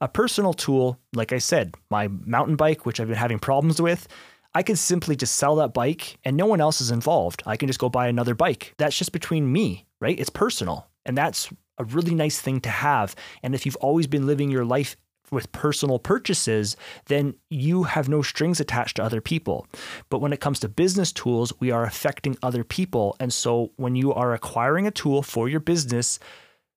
A 0.00 0.08
personal 0.08 0.52
tool, 0.52 0.98
like 1.14 1.32
I 1.32 1.38
said, 1.38 1.74
my 1.90 2.08
mountain 2.08 2.56
bike, 2.56 2.84
which 2.84 3.00
I've 3.00 3.08
been 3.08 3.16
having 3.16 3.38
problems 3.38 3.80
with, 3.80 4.08
I 4.54 4.62
could 4.62 4.78
simply 4.78 5.16
just 5.16 5.34
sell 5.34 5.56
that 5.56 5.74
bike 5.74 6.18
and 6.24 6.36
no 6.36 6.46
one 6.46 6.60
else 6.60 6.80
is 6.80 6.90
involved. 6.90 7.42
I 7.44 7.56
can 7.56 7.66
just 7.66 7.80
go 7.80 7.88
buy 7.88 8.06
another 8.06 8.34
bike. 8.34 8.74
That's 8.78 8.96
just 8.96 9.12
between 9.12 9.50
me, 9.50 9.86
right? 10.00 10.18
It's 10.18 10.30
personal. 10.30 10.86
And 11.04 11.18
that's 11.18 11.50
a 11.78 11.84
really 11.84 12.14
nice 12.14 12.40
thing 12.40 12.60
to 12.60 12.70
have. 12.70 13.16
And 13.42 13.54
if 13.54 13.66
you've 13.66 13.76
always 13.76 14.06
been 14.06 14.26
living 14.26 14.50
your 14.50 14.64
life 14.64 14.96
with 15.30 15.50
personal 15.52 15.98
purchases, 15.98 16.76
then 17.06 17.34
you 17.50 17.84
have 17.84 18.08
no 18.08 18.22
strings 18.22 18.60
attached 18.60 18.96
to 18.96 19.02
other 19.02 19.20
people. 19.20 19.66
But 20.08 20.20
when 20.20 20.32
it 20.32 20.40
comes 20.40 20.60
to 20.60 20.68
business 20.68 21.12
tools, 21.12 21.52
we 21.60 21.70
are 21.70 21.84
affecting 21.84 22.36
other 22.42 22.62
people. 22.62 23.16
And 23.18 23.32
so 23.32 23.72
when 23.76 23.96
you 23.96 24.14
are 24.14 24.34
acquiring 24.34 24.86
a 24.86 24.92
tool 24.92 25.22
for 25.22 25.48
your 25.48 25.60
business, 25.60 26.18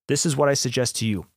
this 0.07 0.25
is 0.25 0.35
what 0.35 0.49
I 0.49 0.55
suggest 0.55 0.95
to 0.97 1.05
you. 1.05 1.27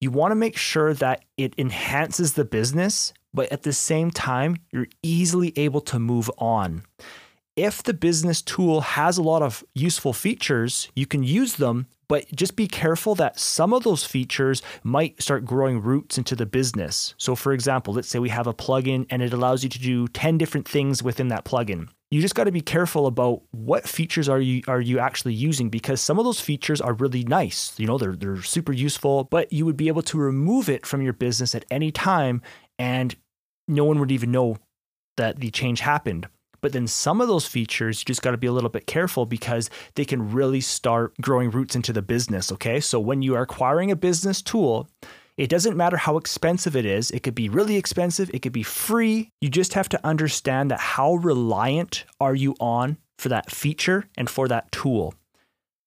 You 0.00 0.10
want 0.10 0.32
to 0.32 0.36
make 0.36 0.56
sure 0.56 0.94
that 0.94 1.24
it 1.36 1.54
enhances 1.58 2.34
the 2.34 2.44
business 2.44 3.12
but 3.34 3.50
at 3.52 3.62
the 3.62 3.72
same 3.72 4.10
time, 4.10 4.56
you're 4.70 4.86
easily 5.02 5.52
able 5.56 5.80
to 5.82 5.98
move 5.98 6.30
on. 6.38 6.84
If 7.56 7.82
the 7.82 7.94
business 7.94 8.42
tool 8.42 8.80
has 8.80 9.16
a 9.16 9.22
lot 9.22 9.42
of 9.42 9.62
useful 9.74 10.12
features, 10.12 10.88
you 10.96 11.06
can 11.06 11.22
use 11.22 11.54
them, 11.54 11.86
but 12.08 12.26
just 12.34 12.56
be 12.56 12.66
careful 12.66 13.14
that 13.16 13.38
some 13.38 13.72
of 13.72 13.84
those 13.84 14.04
features 14.04 14.60
might 14.82 15.22
start 15.22 15.44
growing 15.44 15.80
roots 15.80 16.18
into 16.18 16.34
the 16.34 16.46
business. 16.46 17.14
So, 17.16 17.36
for 17.36 17.52
example, 17.52 17.94
let's 17.94 18.08
say 18.08 18.18
we 18.18 18.30
have 18.30 18.48
a 18.48 18.54
plugin 18.54 19.06
and 19.08 19.22
it 19.22 19.32
allows 19.32 19.62
you 19.62 19.68
to 19.68 19.78
do 19.78 20.08
10 20.08 20.36
different 20.36 20.66
things 20.66 21.02
within 21.02 21.28
that 21.28 21.44
plugin. 21.44 21.88
you 22.10 22.20
just 22.20 22.34
got 22.34 22.44
to 22.44 22.52
be 22.52 22.60
careful 22.60 23.06
about 23.06 23.42
what 23.50 23.88
features 23.88 24.28
are 24.28 24.40
you 24.40 24.62
are 24.68 24.80
you 24.80 24.98
actually 24.98 25.34
using 25.34 25.68
because 25.68 26.00
some 26.00 26.18
of 26.18 26.24
those 26.24 26.40
features 26.40 26.80
are 26.80 26.92
really 26.94 27.24
nice. 27.24 27.72
You 27.78 27.86
know, 27.86 27.98
they're 27.98 28.16
they're 28.16 28.42
super 28.42 28.72
useful, 28.72 29.24
but 29.24 29.52
you 29.52 29.64
would 29.64 29.76
be 29.76 29.88
able 29.88 30.02
to 30.02 30.18
remove 30.18 30.68
it 30.68 30.86
from 30.86 31.02
your 31.02 31.12
business 31.12 31.54
at 31.54 31.64
any 31.70 31.90
time 31.92 32.42
and 32.78 33.14
no 33.68 33.84
one 33.84 33.98
would 34.00 34.12
even 34.12 34.30
know 34.30 34.58
that 35.16 35.40
the 35.40 35.50
change 35.50 35.80
happened. 35.80 36.28
But 36.60 36.72
then 36.72 36.86
some 36.86 37.20
of 37.20 37.28
those 37.28 37.46
features, 37.46 38.00
you 38.00 38.06
just 38.06 38.22
got 38.22 38.30
to 38.30 38.38
be 38.38 38.46
a 38.46 38.52
little 38.52 38.70
bit 38.70 38.86
careful 38.86 39.26
because 39.26 39.68
they 39.96 40.04
can 40.06 40.32
really 40.32 40.62
start 40.62 41.12
growing 41.20 41.50
roots 41.50 41.76
into 41.76 41.92
the 41.92 42.00
business. 42.00 42.50
Okay. 42.50 42.80
So 42.80 42.98
when 42.98 43.20
you 43.20 43.34
are 43.34 43.42
acquiring 43.42 43.90
a 43.90 43.96
business 43.96 44.40
tool, 44.40 44.88
it 45.36 45.50
doesn't 45.50 45.76
matter 45.76 45.96
how 45.96 46.16
expensive 46.16 46.74
it 46.74 46.86
is. 46.86 47.10
It 47.10 47.22
could 47.22 47.34
be 47.34 47.48
really 47.48 47.76
expensive, 47.76 48.30
it 48.32 48.40
could 48.40 48.52
be 48.52 48.62
free. 48.62 49.30
You 49.40 49.50
just 49.50 49.74
have 49.74 49.88
to 49.90 50.06
understand 50.06 50.70
that 50.70 50.80
how 50.80 51.16
reliant 51.16 52.04
are 52.20 52.34
you 52.34 52.54
on 52.60 52.96
for 53.18 53.28
that 53.28 53.50
feature 53.50 54.04
and 54.16 54.30
for 54.30 54.48
that 54.48 54.70
tool. 54.72 55.14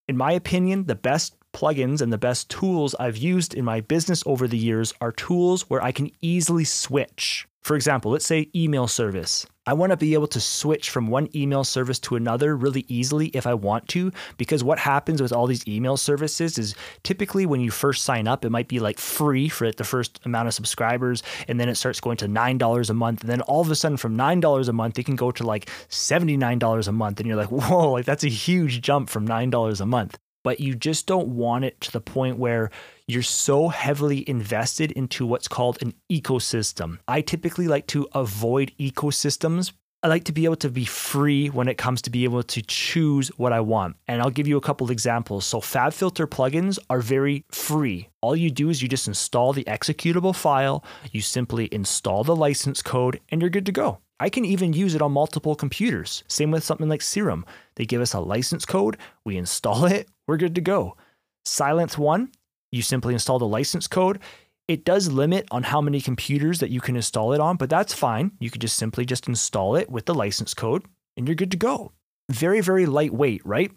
In 0.08 0.18
my 0.18 0.32
opinion, 0.32 0.86
the 0.86 0.96
best 0.96 1.36
plugins 1.54 2.02
and 2.02 2.14
the 2.14 2.18
best 2.18 2.50
tools 2.50 2.94
I've 3.00 3.18
used 3.18 3.54
in 3.54 3.66
my 3.66 3.82
business 3.82 4.22
over 4.26 4.48
the 4.48 4.58
years 4.58 4.94
are 5.02 5.12
tools 5.12 5.70
where 5.70 5.84
I 5.84 5.92
can 5.92 6.12
easily 6.22 6.66
switch. 6.66 7.48
For 7.68 7.76
example, 7.76 8.12
let's 8.12 8.26
say 8.26 8.50
email 8.56 8.88
service. 8.88 9.46
I 9.66 9.74
want 9.74 9.92
to 9.92 9.98
be 9.98 10.14
able 10.14 10.28
to 10.28 10.40
switch 10.40 10.90
from 10.90 11.08
one 11.08 11.28
email 11.36 11.66
service 11.66 12.00
to 12.00 12.16
another 12.16 12.56
really 12.56 12.86
easily 12.88 13.28
if 13.34 13.46
I 13.46 13.56
want 13.56 13.90
to, 13.90 14.14
because 14.38 14.64
what 14.64 14.80
happens 14.80 15.22
with 15.22 15.34
all 15.34 15.48
these 15.48 15.68
email 15.68 15.98
services 15.98 16.58
is 16.58 16.76
typically 17.04 17.46
when 17.46 17.60
you 17.60 17.70
first 17.70 18.06
sign 18.06 18.26
up, 18.26 18.46
it 18.46 18.52
might 18.52 18.70
be 18.70 18.80
like 18.80 18.98
free 18.98 19.50
for 19.50 19.70
the 19.70 19.84
first 19.84 20.22
amount 20.24 20.48
of 20.48 20.54
subscribers, 20.54 21.24
and 21.50 21.60
then 21.60 21.68
it 21.68 21.76
starts 21.76 22.00
going 22.00 22.16
to 22.16 22.30
$9 22.30 22.90
a 22.90 22.94
month. 22.94 23.20
And 23.20 23.30
then 23.30 23.42
all 23.42 23.60
of 23.60 23.70
a 23.70 23.76
sudden, 23.76 23.98
from 23.98 24.16
$9 24.16 24.70
a 24.70 24.72
month, 24.72 24.98
it 24.98 25.04
can 25.04 25.18
go 25.18 25.32
to 25.32 25.44
like 25.46 25.66
$79 25.90 26.88
a 26.88 26.92
month. 26.94 27.20
And 27.20 27.28
you're 27.28 27.36
like, 27.36 27.52
whoa, 27.52 27.92
like 27.92 28.06
that's 28.06 28.24
a 28.24 28.30
huge 28.30 28.80
jump 28.80 29.10
from 29.10 29.28
$9 29.28 29.82
a 29.82 29.86
month. 29.86 30.18
But 30.42 30.62
you 30.62 30.74
just 30.74 31.06
don't 31.06 31.36
want 31.36 31.66
it 31.66 31.82
to 31.82 31.92
the 31.92 32.00
point 32.00 32.38
where 32.38 32.72
you're 33.08 33.24
so 33.24 33.70
heavily 33.70 34.30
invested 34.30 34.92
into 34.92 35.26
what's 35.26 35.48
called 35.48 35.78
an 35.82 35.94
ecosystem. 36.12 37.00
I 37.08 37.22
typically 37.22 37.70
like 37.70 37.88
to 37.88 38.08
avoid 38.14 38.74
ecosystems. 38.78 39.72
I 40.04 40.10
like 40.10 40.26
to 40.26 40.34
be 40.34 40.44
able 40.44 40.58
to 40.58 40.70
be 40.70 40.84
free 40.84 41.48
when 41.48 41.70
it 41.70 41.78
comes 41.78 42.02
to 42.04 42.10
be 42.10 42.26
able 42.26 42.44
to 42.44 42.62
choose 42.62 43.30
what 43.38 43.54
I 43.54 43.62
want. 43.62 43.96
And 44.10 44.22
I'll 44.22 44.30
give 44.30 44.48
you 44.48 44.58
a 44.58 44.62
couple 44.62 44.92
examples. 44.92 45.46
So, 45.46 45.62
FabFilter 45.62 46.28
plugins 46.28 46.78
are 46.90 47.00
very 47.00 47.46
free. 47.50 48.10
All 48.22 48.36
you 48.36 48.52
do 48.52 48.70
is 48.70 48.82
you 48.82 48.90
just 48.90 49.08
install 49.08 49.54
the 49.54 49.64
executable 49.64 50.36
file, 50.36 50.84
you 51.12 51.22
simply 51.22 51.70
install 51.72 52.26
the 52.26 52.36
license 52.36 52.82
code, 52.82 53.22
and 53.30 53.42
you're 53.42 53.50
good 53.50 53.66
to 53.66 53.72
go. 53.72 54.00
I 54.20 54.30
can 54.30 54.46
even 54.46 54.74
use 54.74 54.96
it 54.96 55.02
on 55.02 55.14
multiple 55.14 55.56
computers. 55.56 56.24
Same 56.28 56.52
with 56.52 56.64
something 56.64 56.90
like 56.90 57.02
Serum. 57.02 57.46
They 57.76 57.86
give 57.86 58.02
us 58.02 58.14
a 58.14 58.20
license 58.20 58.66
code, 58.66 58.98
we 59.24 59.38
install 59.38 59.86
it, 59.86 60.10
we're 60.28 60.38
good 60.38 60.56
to 60.56 60.62
go. 60.62 60.98
Sylenth1 61.46 62.28
you 62.72 62.82
simply 62.82 63.14
install 63.14 63.40
the 63.40 63.48
license 63.48 63.88
code. 63.88 64.20
It 64.68 64.84
does 64.84 65.10
limit 65.10 65.48
on 65.50 65.64
how 65.64 65.80
many 65.80 66.02
computers 66.02 66.60
that 66.60 66.70
you 66.70 66.82
can 66.82 66.98
install 66.98 67.32
it 67.34 67.40
on, 67.40 67.56
but 67.56 67.70
that's 67.70 67.94
fine. 67.94 68.32
You 68.40 68.50
could 68.50 68.62
just 68.62 68.78
simply 68.78 69.06
just 69.06 69.28
install 69.28 69.76
it 69.76 69.90
with 69.90 70.06
the 70.06 70.14
license 70.14 70.54
code 70.54 70.84
and 71.16 71.28
you're 71.28 71.36
good 71.36 71.52
to 71.52 71.58
go. 71.58 71.94
Very, 72.30 72.60
very 72.60 72.86
lightweight, 72.86 73.46
right? 73.46 73.72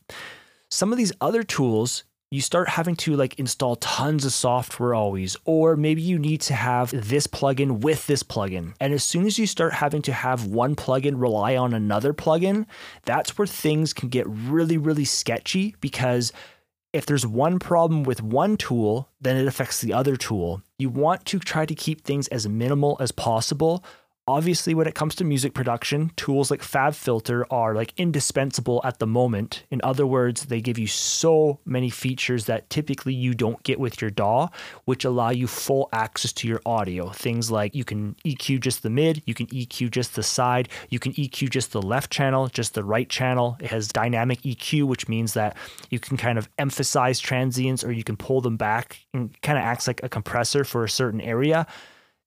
Some 0.69 0.91
of 0.91 0.99
these 0.99 1.13
other 1.21 1.45
tools, 1.45 2.03
you 2.33 2.41
start 2.41 2.69
having 2.69 2.97
to 2.97 3.17
like 3.17 3.39
install 3.39 3.77
tons 3.77 4.25
of 4.25 4.33
software 4.33 4.95
always, 4.95 5.37
or 5.45 5.77
maybe 5.77 6.03
you 6.03 6.19
need 6.19 6.41
to 6.43 6.55
have 6.55 6.91
this 6.91 7.27
plugin 7.27 7.81
with 7.81 8.07
this 8.07 8.23
plugin. 8.23 8.75
And 8.81 8.93
as 8.93 9.05
soon 9.05 9.27
as 9.27 9.39
you 9.39 9.47
start 9.47 9.75
having 9.75 10.03
to 10.03 10.13
have 10.13 10.47
one 10.47 10.77
plugin 10.77 11.21
rely 11.21 11.57
on 11.57 11.75
another 11.75 12.13
plugin, 12.13 12.67
that's 13.05 13.39
where 13.39 13.47
things 13.47 13.93
can 13.93 14.09
get 14.09 14.29
really, 14.29 14.77
really 14.77 15.05
sketchy 15.05 15.75
because 15.81 16.33
if 16.93 17.07
there's 17.07 17.27
one 17.27 17.59
problem 17.59 18.03
with 18.03 18.23
one 18.23 18.57
tool, 18.57 19.09
then 19.21 19.37
it 19.37 19.47
affects 19.47 19.81
the 19.81 19.93
other 19.93 20.17
tool. 20.17 20.63
You 20.79 20.89
want 20.89 21.25
to 21.27 21.39
try 21.39 21.67
to 21.67 21.75
keep 21.75 22.05
things 22.05 22.27
as 22.29 22.49
minimal 22.49 22.97
as 23.01 23.13
possible 23.13 23.85
Obviously, 24.31 24.75
when 24.75 24.87
it 24.87 24.95
comes 24.95 25.17
to 25.17 25.25
music 25.25 25.55
production, 25.55 26.13
tools 26.15 26.53
like 26.53 26.63
FabFilter 26.63 27.43
are 27.51 27.75
like 27.75 27.93
indispensable 27.97 28.81
at 28.85 29.01
the 29.01 29.07
moment. 29.07 29.65
In 29.73 29.81
other 29.83 30.07
words, 30.07 30.47
they 30.47 30.61
give 30.61 30.79
you 30.79 30.87
so 30.87 31.59
many 31.65 31.91
features 31.91 32.45
that 32.45 32.71
typically 32.71 33.13
you 33.13 33.35
don't 33.35 33.61
get 33.65 33.81
with 33.81 34.01
your 34.01 34.09
DAW, 34.09 34.47
which 34.85 35.05
allow 35.05 35.31
you 35.31 35.49
full 35.49 35.89
access 35.93 36.33
to 36.35 36.47
your 36.47 36.61
audio. 36.65 37.09
Things 37.09 37.51
like 37.51 37.75
you 37.75 37.83
can 37.85 38.15
EQ 38.25 38.61
just 38.61 38.85
the 38.85 38.89
mid, 38.89 39.21
you 39.27 39.35
can 39.35 39.49
EQ 39.49 39.91
just 39.91 40.15
the 40.15 40.23
side, 40.23 40.69
you 40.91 41.01
can 41.01 41.13
EQ 41.15 41.51
just 41.51 41.73
the 41.73 41.83
left 41.83 42.13
channel, 42.13 42.47
just 42.47 42.75
the 42.75 42.85
right 42.85 43.09
channel. 43.09 43.57
It 43.59 43.71
has 43.71 43.89
dynamic 43.89 44.43
EQ, 44.43 44.85
which 44.85 45.09
means 45.09 45.35
that 45.35 45.57
you 45.91 45.99
can 45.99 46.17
kind 46.17 46.39
of 46.39 46.49
emphasize 46.57 47.19
transients 47.19 47.83
or 47.83 47.91
you 47.91 48.05
can 48.05 48.17
pull 48.17 48.41
them 48.41 48.57
back 48.57 49.01
and 49.13 49.35
kind 49.43 49.59
of 49.59 49.65
acts 49.65 49.89
like 49.89 50.05
a 50.05 50.09
compressor 50.09 50.63
for 50.63 50.85
a 50.85 50.89
certain 50.89 51.21
area 51.21 51.67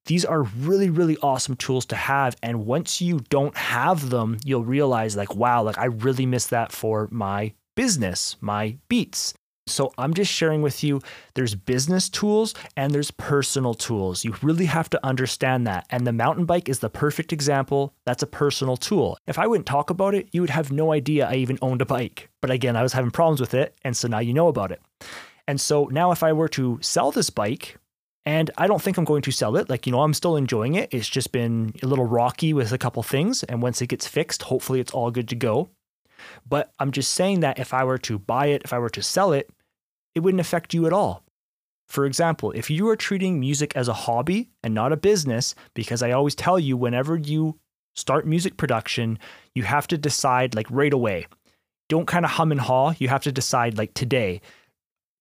these 0.06 0.26
are 0.26 0.44
really 0.44 0.90
really 0.90 1.18
awesome 1.18 1.56
tools 1.56 1.86
to 1.86 1.96
have 1.96 2.36
and 2.44 2.66
once 2.66 3.02
you 3.02 3.20
don't 3.30 3.56
have 3.56 4.10
them 4.10 4.38
you'll 4.44 4.66
realize 4.66 5.16
like 5.16 5.36
wow 5.36 5.62
like 5.62 5.78
i 5.78 5.86
really 5.86 6.26
miss 6.26 6.48
that 6.48 6.72
for 6.72 7.08
my 7.12 7.54
business 7.76 8.36
my 8.42 8.78
beats. 8.90 9.34
So 9.66 9.94
i'm 9.98 10.14
just 10.14 10.32
sharing 10.32 10.62
with 10.62 10.84
you 10.84 11.00
there's 11.36 11.56
business 11.56 12.10
tools 12.10 12.54
and 12.76 12.94
there's 12.94 13.12
personal 13.12 13.74
tools. 13.74 14.26
You 14.26 14.36
really 14.42 14.66
have 14.66 14.90
to 14.90 15.06
understand 15.06 15.66
that 15.68 15.86
and 15.90 16.06
the 16.06 16.12
mountain 16.12 16.46
bike 16.46 16.68
is 16.68 16.80
the 16.80 16.90
perfect 16.90 17.32
example. 17.32 17.94
That's 18.06 18.24
a 18.24 18.28
personal 18.28 18.76
tool. 18.76 19.18
If 19.26 19.40
i 19.40 19.48
wouldn't 19.48 19.66
talk 19.66 19.90
about 19.90 20.16
it 20.16 20.28
you 20.34 20.42
would 20.42 20.50
have 20.50 20.72
no 20.72 20.92
idea 20.92 21.30
i 21.30 21.36
even 21.36 21.58
owned 21.62 21.82
a 21.82 21.86
bike. 21.86 22.30
But 22.42 22.52
again 22.52 22.76
i 22.76 22.84
was 22.84 22.94
having 22.94 23.12
problems 23.12 23.40
with 23.40 23.54
it 23.54 23.78
and 23.84 23.96
so 23.96 24.08
now 24.10 24.20
you 24.20 24.34
know 24.34 24.50
about 24.50 24.72
it. 24.72 24.82
And 25.48 25.62
so 25.62 25.86
now 25.86 26.12
if 26.12 26.24
i 26.24 26.34
were 26.34 26.50
to 26.50 26.80
sell 26.82 27.12
this 27.12 27.30
bike 27.30 27.78
and 28.26 28.52
I 28.58 28.68
don't 28.68 28.82
think 28.82 28.98
I'm 28.98 29.06
going 29.06 29.22
to 29.24 29.32
sell 29.32 29.58
it. 29.58 29.70
Like, 29.70 29.86
you 29.86 29.92
know, 29.92 30.02
I'm 30.02 30.14
still 30.14 30.38
enjoying 30.38 30.76
it. 30.76 30.94
It's 30.94 31.10
just 31.10 31.32
been 31.32 31.74
a 31.84 31.88
little 31.88 32.06
rocky 32.06 32.54
with 32.54 32.72
a 32.72 32.78
couple 32.78 33.04
things. 33.04 33.44
And 33.44 33.62
once 33.62 33.82
it 33.82 33.88
gets 33.88 34.08
fixed, 34.08 34.44
hopefully 34.44 34.80
it's 34.80 34.94
all 34.94 35.12
good 35.12 35.28
to 35.30 35.36
go. 35.36 35.70
But 36.48 36.72
I'm 36.80 36.92
just 36.92 37.14
saying 37.14 37.42
that 37.42 37.60
if 37.60 37.74
I 37.74 37.84
were 37.84 37.98
to 38.00 38.18
buy 38.18 38.48
it, 38.48 38.62
if 38.64 38.72
I 38.72 38.80
were 38.80 38.90
to 38.92 39.02
sell 39.02 39.34
it, 39.34 39.50
it 40.16 40.22
wouldn't 40.22 40.42
affect 40.42 40.74
you 40.74 40.86
at 40.86 40.94
all. 40.94 41.24
For 41.88 42.06
example, 42.06 42.52
if 42.52 42.70
you 42.70 42.88
are 42.90 42.96
treating 42.96 43.40
music 43.40 43.76
as 43.76 43.90
a 43.90 43.94
hobby 43.94 44.50
and 44.64 44.74
not 44.74 44.94
a 44.94 44.98
business, 44.98 45.54
because 45.74 46.02
I 46.02 46.12
always 46.12 46.34
tell 46.34 46.58
you 46.58 46.78
whenever 46.78 47.18
you 47.18 47.60
start 47.96 48.26
music 48.26 48.56
production, 48.56 49.20
you 49.54 49.64
have 49.64 49.86
to 49.88 49.98
decide 49.98 50.56
like 50.56 50.68
right 50.70 50.94
away. 50.94 51.28
Don't 51.90 52.08
kind 52.08 52.24
of 52.24 52.32
hum 52.32 52.52
and 52.52 52.62
haw. 52.62 52.94
You 52.98 53.10
have 53.10 53.24
to 53.24 53.32
decide 53.34 53.78
like 53.78 53.94
today. 53.94 54.42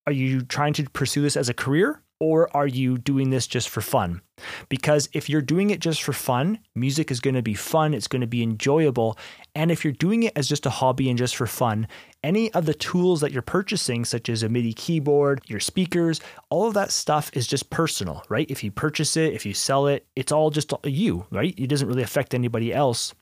Are 0.07 0.13
you 0.13 0.43
trying 0.43 0.73
to 0.75 0.85
pursue 0.91 1.23
this 1.23 1.37
as 1.37 1.49
a 1.49 1.55
career 1.55 2.02
or 2.23 2.57
are 2.57 2.69
you 2.69 2.99
doing 2.99 3.31
this 3.31 3.49
just 3.49 3.69
for 3.69 3.81
fun? 3.81 4.23
Because 4.69 5.09
if 5.13 5.29
you're 5.29 5.43
doing 5.43 5.71
it 5.71 5.81
just 5.81 6.05
for 6.05 6.13
fun, 6.13 6.61
music 6.73 7.11
is 7.11 7.19
going 7.19 7.35
to 7.35 7.43
be 7.43 7.55
fun, 7.55 7.95
it's 7.95 8.07
going 8.07 8.21
to 8.21 8.29
be 8.29 8.45
enjoyable. 8.45 9.19
And 9.57 9.73
if 9.73 9.83
you're 9.83 9.93
doing 9.93 10.23
it 10.23 10.33
as 10.37 10.47
just 10.47 10.65
a 10.65 10.71
hobby 10.71 11.11
and 11.11 11.19
just 11.19 11.35
for 11.35 11.49
fun, 11.49 11.89
any 12.23 12.53
of 12.53 12.65
the 12.65 12.75
tools 12.75 13.23
that 13.23 13.33
you're 13.33 13.43
purchasing, 13.43 14.05
such 14.05 14.29
as 14.29 14.45
a 14.45 14.49
MIDI 14.49 14.73
keyboard, 14.73 15.43
your 15.49 15.59
speakers, 15.59 16.21
all 16.49 16.69
of 16.69 16.75
that 16.75 16.93
stuff 16.93 17.29
is 17.35 17.49
just 17.49 17.71
personal, 17.71 18.23
right? 18.29 18.49
If 18.49 18.63
you 18.63 18.71
purchase 18.71 19.17
it, 19.17 19.35
if 19.35 19.45
you 19.45 19.53
sell 19.53 19.89
it, 19.89 20.07
it's 20.15 20.31
all 20.31 20.51
just 20.51 20.73
you, 20.85 21.27
right? 21.33 21.53
It 21.59 21.67
doesn't 21.67 21.89
really 21.89 22.05
affect 22.05 22.35
anybody 22.35 22.73
else 22.73 23.15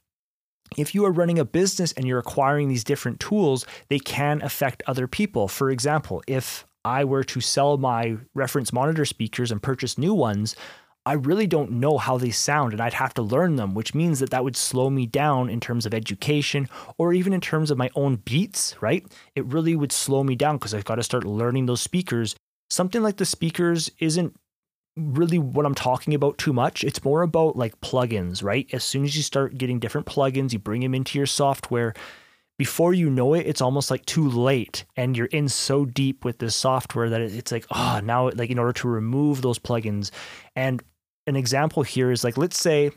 if 0.76 0.94
you 0.94 1.04
are 1.04 1.10
running 1.10 1.40
a 1.40 1.44
business 1.44 1.90
and 1.92 2.06
you're 2.06 2.20
acquiring 2.20 2.68
these 2.68 2.84
different 2.84 3.18
tools, 3.18 3.66
they 3.88 3.98
can 3.98 4.40
affect 4.40 4.84
other 4.86 5.08
people. 5.08 5.48
For 5.48 5.68
example, 5.68 6.22
if 6.28 6.64
I 6.84 7.04
were 7.04 7.24
to 7.24 7.40
sell 7.40 7.76
my 7.76 8.16
reference 8.34 8.72
monitor 8.72 9.04
speakers 9.04 9.50
and 9.50 9.62
purchase 9.62 9.98
new 9.98 10.14
ones, 10.14 10.56
I 11.06 11.14
really 11.14 11.46
don't 11.46 11.72
know 11.72 11.96
how 11.96 12.18
they 12.18 12.30
sound 12.30 12.72
and 12.72 12.80
I'd 12.80 12.92
have 12.94 13.14
to 13.14 13.22
learn 13.22 13.56
them, 13.56 13.74
which 13.74 13.94
means 13.94 14.20
that 14.20 14.30
that 14.30 14.44
would 14.44 14.56
slow 14.56 14.90
me 14.90 15.06
down 15.06 15.48
in 15.48 15.58
terms 15.58 15.86
of 15.86 15.94
education 15.94 16.68
or 16.98 17.14
even 17.14 17.32
in 17.32 17.40
terms 17.40 17.70
of 17.70 17.78
my 17.78 17.90
own 17.94 18.16
beats, 18.16 18.76
right? 18.82 19.04
It 19.34 19.46
really 19.46 19.76
would 19.76 19.92
slow 19.92 20.22
me 20.22 20.36
down 20.36 20.56
because 20.56 20.74
I've 20.74 20.84
got 20.84 20.96
to 20.96 21.02
start 21.02 21.24
learning 21.24 21.66
those 21.66 21.80
speakers. 21.80 22.36
Something 22.68 23.02
like 23.02 23.16
the 23.16 23.24
speakers 23.24 23.90
isn't 23.98 24.36
really 24.96 25.38
what 25.38 25.64
I'm 25.64 25.74
talking 25.74 26.14
about 26.14 26.36
too 26.36 26.52
much. 26.52 26.84
It's 26.84 27.04
more 27.04 27.22
about 27.22 27.56
like 27.56 27.80
plugins, 27.80 28.44
right? 28.44 28.68
As 28.72 28.84
soon 28.84 29.04
as 29.04 29.16
you 29.16 29.22
start 29.22 29.56
getting 29.56 29.78
different 29.78 30.06
plugins, 30.06 30.52
you 30.52 30.58
bring 30.58 30.82
them 30.82 30.94
into 30.94 31.18
your 31.18 31.26
software, 31.26 31.94
before 32.60 32.92
you 32.92 33.08
know 33.08 33.32
it, 33.32 33.46
it's 33.46 33.62
almost 33.62 33.90
like 33.90 34.04
too 34.04 34.28
late, 34.28 34.84
and 34.94 35.16
you're 35.16 35.24
in 35.28 35.48
so 35.48 35.86
deep 35.86 36.26
with 36.26 36.40
this 36.40 36.54
software 36.54 37.08
that 37.08 37.22
it's 37.22 37.50
like, 37.50 37.64
oh, 37.70 38.02
now, 38.04 38.28
like 38.34 38.50
in 38.50 38.58
order 38.58 38.74
to 38.74 38.86
remove 38.86 39.40
those 39.40 39.58
plugins. 39.58 40.10
And 40.54 40.82
an 41.26 41.36
example 41.36 41.82
here 41.82 42.10
is 42.12 42.22
like, 42.22 42.36
let's 42.36 42.58
say 42.58 42.90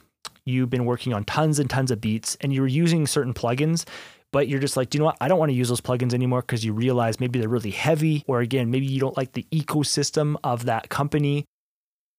you've 0.43 0.69
been 0.69 0.83
working 0.83 1.13
on 1.13 1.23
tons 1.23 1.59
and 1.59 1.69
tons 1.69 1.91
of 1.91 2.01
beats, 2.01 2.35
and 2.41 2.53
you're 2.53 2.67
using 2.67 3.07
certain 3.07 3.33
plugins, 3.33 3.85
but 4.33 4.49
you're 4.49 4.59
just 4.59 4.75
like, 4.75 4.89
do 4.89 4.97
you 4.97 4.99
know 4.99 5.05
what? 5.05 5.17
I 5.21 5.29
don't 5.29 5.39
want 5.39 5.51
to 5.51 5.55
use 5.55 5.69
those 5.69 5.79
plugins 5.79 6.13
anymore 6.13 6.41
because 6.41 6.65
you 6.65 6.73
realize 6.73 7.21
maybe 7.21 7.39
they're 7.39 7.47
really 7.47 7.71
heavy, 7.71 8.25
or 8.27 8.41
again, 8.41 8.69
maybe 8.69 8.87
you 8.87 8.99
don't 8.99 9.15
like 9.15 9.31
the 9.31 9.47
ecosystem 9.53 10.35
of 10.43 10.65
that 10.65 10.89
company. 10.89 11.45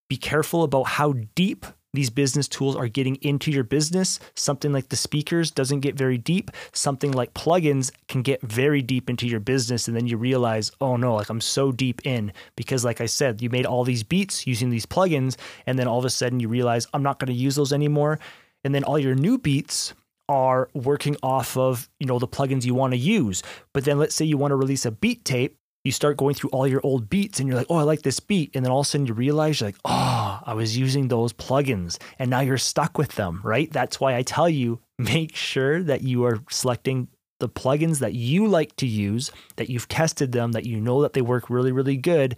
Be 0.09 0.17
careful 0.17 0.63
about 0.63 0.85
how 0.85 1.13
deep 1.35 1.67
these 1.95 2.11
business 2.11 2.49
tools 2.49 2.77
are 2.77 2.89
getting 2.89 3.17
into 3.17 3.51
your 3.51 3.65
business. 3.65 4.21
Something 4.35 4.73
like 4.73 4.89
the 4.89 4.97
speakers 4.97 5.51
doesn't 5.51 5.81
get 5.81 5.97
very 5.97 6.19
deep. 6.19 6.51
Something 6.73 7.13
like 7.13 7.33
plugins 7.35 7.91
can 8.09 8.23
get 8.23 8.43
very 8.43 8.83
deep 8.83 9.09
into 9.09 9.27
your 9.27 9.41
business. 9.41 9.89
And 9.89 9.97
then 9.97 10.07
you 10.07 10.17
realize, 10.17 10.73
oh 10.81 10.97
no, 10.97 11.15
like 11.15 11.31
I'm 11.31 11.41
so 11.41 11.73
deep 11.73 12.05
in 12.05 12.33
because, 12.57 12.85
like 12.85 13.01
I 13.01 13.07
said, 13.07 13.41
you 13.41 13.49
made 13.49 13.65
all 13.65 13.85
these 13.85 14.03
beats 14.03 14.47
using 14.47 14.71
these 14.71 14.87
plugins. 14.87 15.37
And 15.67 15.79
then 15.79 15.89
all 15.89 16.01
of 16.01 16.05
a 16.05 16.11
sudden 16.11 16.41
you 16.41 16.49
realize 16.49 16.87
I'm 16.93 17.03
not 17.03 17.19
going 17.19 17.29
to 17.29 17.33
use 17.33 17.57
those 17.57 17.73
anymore. 17.73 18.19
And 18.65 18.75
then 18.75 18.85
all 18.85 18.99
your 18.99 19.15
new 19.15 19.39
beats 19.39 19.95
are 20.29 20.69
working 20.75 21.17
off 21.23 21.57
of, 21.57 21.89
you 22.01 22.07
know, 22.07 22.19
the 22.19 22.27
plugins 22.27 22.65
you 22.65 22.75
want 22.75 22.93
to 22.93 22.99
use. 22.99 23.43
But 23.73 23.85
then 23.85 23.99
let's 23.99 24.15
say 24.15 24.25
you 24.25 24.39
want 24.39 24.53
to 24.53 24.57
release 24.57 24.85
a 24.85 24.91
beat 24.91 25.25
tape 25.25 25.59
you 25.85 25.93
start 25.93 26.17
going 26.17 26.35
through 26.35 26.51
all 26.51 26.67
your 26.67 26.81
old 26.83 27.11
beats 27.11 27.39
and 27.39 27.49
you're 27.49 27.59
like, 27.59 27.67
oh, 27.69 27.77
I 27.77 27.83
like 27.83 28.03
this 28.03 28.19
beat. 28.19 28.51
And 28.55 28.65
then 28.65 28.73
all 28.73 28.81
of 28.81 28.87
a 28.87 28.89
sudden 28.89 29.07
you 29.07 29.13
realize 29.13 29.61
you're 29.61 29.69
like, 29.69 29.81
oh, 29.85 30.41
I 30.45 30.55
was 30.55 30.77
using 30.77 31.09
those 31.09 31.33
plugins 31.33 31.99
and 32.19 32.31
now 32.31 32.41
you're 32.41 32.59
stuck 32.59 32.97
with 32.97 33.13
them, 33.13 33.41
right? 33.45 33.71
That's 33.71 34.01
why 34.01 34.17
I 34.17 34.23
tell 34.23 34.49
you 34.49 34.81
make 34.99 35.37
sure 35.37 35.83
that 35.83 36.03
you 36.03 36.25
are 36.25 36.43
selecting 36.51 37.09
the 37.39 37.49
plugins 37.49 37.99
that 37.99 38.15
you 38.15 38.47
like 38.47 38.75
to 38.77 38.87
use, 38.87 39.31
that 39.57 39.69
you've 39.69 39.89
tested 39.89 40.33
them, 40.33 40.53
that 40.53 40.65
you 40.65 40.81
know 40.81 41.03
that 41.03 41.13
they 41.13 41.23
work 41.23 41.51
really, 41.51 41.73
really 41.73 41.99
good. 41.99 42.37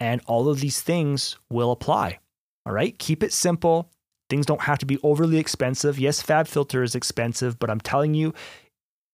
And 0.00 0.20
all 0.26 0.48
of 0.48 0.60
these 0.60 0.80
things 0.80 1.36
will 1.50 1.70
apply. 1.70 2.18
All 2.66 2.72
right. 2.72 2.98
Keep 2.98 3.22
it 3.22 3.32
simple. 3.32 3.90
Things 4.28 4.46
don't 4.46 4.60
have 4.60 4.78
to 4.78 4.86
be 4.86 4.98
overly 5.02 5.38
expensive. 5.38 5.98
Yes, 5.98 6.22
FabFilter 6.22 6.84
is 6.84 6.94
expensive, 6.94 7.58
but 7.58 7.70
I'm 7.70 7.80
telling 7.80 8.14
you, 8.14 8.34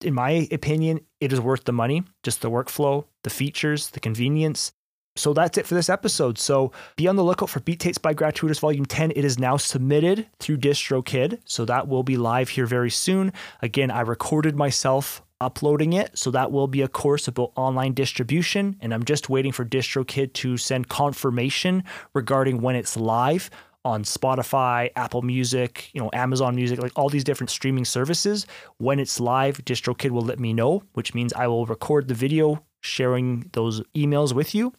in 0.04 0.14
my 0.14 0.48
opinion, 0.52 1.00
it 1.20 1.32
is 1.32 1.40
worth 1.40 1.64
the 1.64 1.72
money, 1.72 2.04
just 2.22 2.42
the 2.42 2.50
workflow, 2.50 3.04
the 3.22 3.30
features, 3.30 3.90
the 3.90 4.00
convenience. 4.00 4.72
So 5.16 5.32
that's 5.32 5.56
it 5.58 5.66
for 5.66 5.74
this 5.74 5.88
episode. 5.88 6.38
So 6.38 6.72
be 6.96 7.06
on 7.06 7.14
the 7.16 7.22
lookout 7.22 7.48
for 7.48 7.60
Beat 7.60 7.80
Tapes 7.80 7.98
by 7.98 8.14
Gratuitous 8.14 8.58
Volume 8.58 8.84
10. 8.84 9.12
It 9.12 9.24
is 9.24 9.38
now 9.38 9.56
submitted 9.56 10.26
through 10.40 10.58
DistroKid. 10.58 11.38
So 11.44 11.64
that 11.64 11.86
will 11.86 12.02
be 12.02 12.16
live 12.16 12.48
here 12.48 12.66
very 12.66 12.90
soon. 12.90 13.32
Again, 13.62 13.92
I 13.92 14.00
recorded 14.00 14.56
myself 14.56 15.22
uploading 15.40 15.92
it. 15.92 16.18
So 16.18 16.32
that 16.32 16.50
will 16.50 16.66
be 16.66 16.82
a 16.82 16.88
course 16.88 17.28
about 17.28 17.52
online 17.54 17.94
distribution. 17.94 18.76
And 18.80 18.92
I'm 18.92 19.04
just 19.04 19.28
waiting 19.28 19.52
for 19.52 19.64
DistroKid 19.64 20.32
to 20.32 20.56
send 20.56 20.88
confirmation 20.88 21.84
regarding 22.12 22.60
when 22.60 22.74
it's 22.74 22.96
live 22.96 23.50
on 23.84 24.02
Spotify, 24.04 24.90
Apple 24.96 25.22
Music, 25.22 25.90
you 25.92 26.00
know, 26.00 26.10
Amazon 26.12 26.54
Music, 26.54 26.80
like 26.80 26.92
all 26.96 27.08
these 27.08 27.24
different 27.24 27.50
streaming 27.50 27.84
services. 27.84 28.46
When 28.78 28.98
it's 28.98 29.20
live, 29.20 29.58
DistroKid 29.58 30.10
will 30.10 30.22
let 30.22 30.40
me 30.40 30.52
know, 30.52 30.82
which 30.94 31.14
means 31.14 31.32
I 31.32 31.46
will 31.46 31.66
record 31.66 32.08
the 32.08 32.14
video 32.14 32.64
sharing 32.80 33.48
those 33.52 33.80
emails 33.96 34.34
with 34.34 34.54
you 34.54 34.72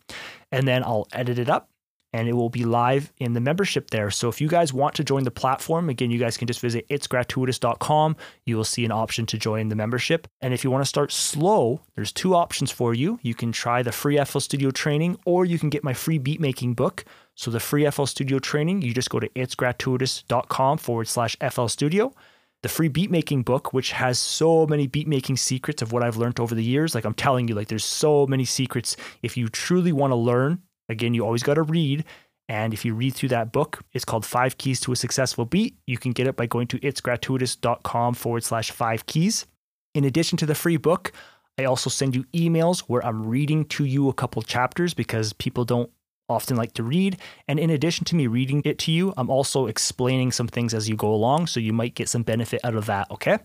and 0.52 0.68
then 0.68 0.84
I'll 0.84 1.08
edit 1.12 1.40
it 1.40 1.50
up 1.50 1.70
and 2.16 2.30
it 2.30 2.34
will 2.34 2.50
be 2.50 2.64
live 2.64 3.12
in 3.20 3.34
the 3.34 3.42
membership 3.42 3.90
there. 3.90 4.10
So 4.10 4.30
if 4.30 4.40
you 4.40 4.48
guys 4.48 4.72
want 4.72 4.96
to 4.96 5.04
join 5.04 5.26
the 5.26 5.32
platform, 5.32 5.90
again, 5.90 6.12
you 6.12 6.18
guys 6.18 6.38
can 6.38 6.48
just 6.48 6.62
visit 6.62 6.88
itsgratuitous.com. 6.88 8.16
You 8.46 8.56
will 8.56 8.64
see 8.64 8.86
an 8.86 8.92
option 8.94 9.26
to 9.26 9.38
join 9.38 9.68
the 9.68 9.76
membership. 9.76 10.26
And 10.40 10.54
if 10.54 10.64
you 10.64 10.72
want 10.72 10.82
to 10.82 10.88
start 10.88 11.12
slow, 11.12 11.82
there's 11.96 12.14
two 12.14 12.34
options 12.34 12.72
for 12.72 12.94
you. 12.94 13.20
You 13.22 13.36
can 13.36 13.52
try 13.52 13.84
the 13.84 13.92
free 13.92 14.18
FL 14.24 14.40
Studio 14.40 14.72
training 14.72 15.20
or 15.26 15.44
you 15.44 15.60
can 15.60 15.70
get 15.70 15.84
my 15.84 15.94
free 15.94 16.18
beat 16.18 16.40
making 16.40 16.76
book. 16.76 17.04
So 17.36 17.52
the 17.52 17.60
free 17.60 17.90
FL 17.92 18.06
Studio 18.06 18.40
training, 18.40 18.82
you 18.82 18.94
just 18.94 19.10
go 19.10 19.20
to 19.20 19.28
itsgratuitous.com 19.28 20.78
forward 20.78 21.10
slash 21.10 21.36
FL 21.52 21.68
Studio. 21.68 22.14
The 22.62 22.70
free 22.70 22.88
beat 22.88 23.12
making 23.12 23.44
book, 23.44 23.74
which 23.74 23.92
has 23.92 24.18
so 24.18 24.66
many 24.68 24.88
beat 24.88 25.10
making 25.10 25.36
secrets 25.36 25.82
of 25.82 25.92
what 25.92 26.02
I've 26.02 26.16
learned 26.16 26.40
over 26.40 26.56
the 26.56 26.64
years. 26.64 26.96
Like 26.96 27.04
I'm 27.04 27.14
telling 27.14 27.50
you, 27.50 27.56
like 27.56 27.68
there's 27.68 27.84
so 27.84 28.26
many 28.26 28.46
secrets. 28.46 28.96
If 29.22 29.36
you 29.36 29.50
truly 29.50 29.92
want 29.92 30.12
to 30.12 30.16
learn 30.16 30.62
Again, 30.89 31.13
you 31.13 31.24
always 31.25 31.44
got 31.44 31.56
to 31.56 31.63
read. 31.63 32.06
And 32.48 32.74
if 32.74 32.86
you 32.86 32.94
read 32.94 33.15
through 33.15 33.30
that 33.30 33.51
book, 33.51 33.82
it's 33.94 34.06
called 34.06 34.25
Five 34.25 34.58
Keys 34.58 34.80
to 34.82 34.92
a 34.92 34.96
Successful 34.96 35.46
Beat. 35.46 35.77
You 35.88 35.98
can 35.98 36.12
get 36.12 36.27
it 36.27 36.36
by 36.36 36.46
going 36.46 36.68
to 36.68 36.80
itsgratuitous.com 36.80 38.13
forward 38.13 38.44
slash 38.44 38.72
five 38.72 39.06
keys. 39.06 39.46
In 39.96 40.04
addition 40.04 40.38
to 40.39 40.46
the 40.46 40.54
free 40.54 40.77
book, 40.77 41.12
I 41.58 41.65
also 41.65 41.89
send 41.89 42.15
you 42.15 42.25
emails 42.34 42.82
where 42.82 43.04
I'm 43.06 43.25
reading 43.25 43.65
to 43.65 43.86
you 43.86 44.10
a 44.10 44.13
couple 44.13 44.42
chapters 44.42 44.94
because 44.94 45.34
people 45.34 45.65
don't 45.65 45.89
often 46.27 46.57
like 46.57 46.74
to 46.74 46.83
read. 46.83 47.18
And 47.48 47.60
in 47.60 47.70
addition 47.70 48.05
to 48.05 48.16
me 48.16 48.27
reading 48.27 48.62
it 48.66 48.77
to 48.79 48.92
you, 48.92 49.14
I'm 49.18 49.29
also 49.29 49.68
explaining 49.68 50.31
some 50.31 50.48
things 50.48 50.74
as 50.74 50.90
you 50.90 50.96
go 50.96 51.14
along. 51.14 51.48
So 51.48 51.60
you 51.60 51.74
might 51.74 51.96
get 51.96 52.10
some 52.10 52.24
benefit 52.24 52.62
out 52.64 52.75
of 52.75 52.86
that. 52.88 53.10
Okay. 53.10 53.40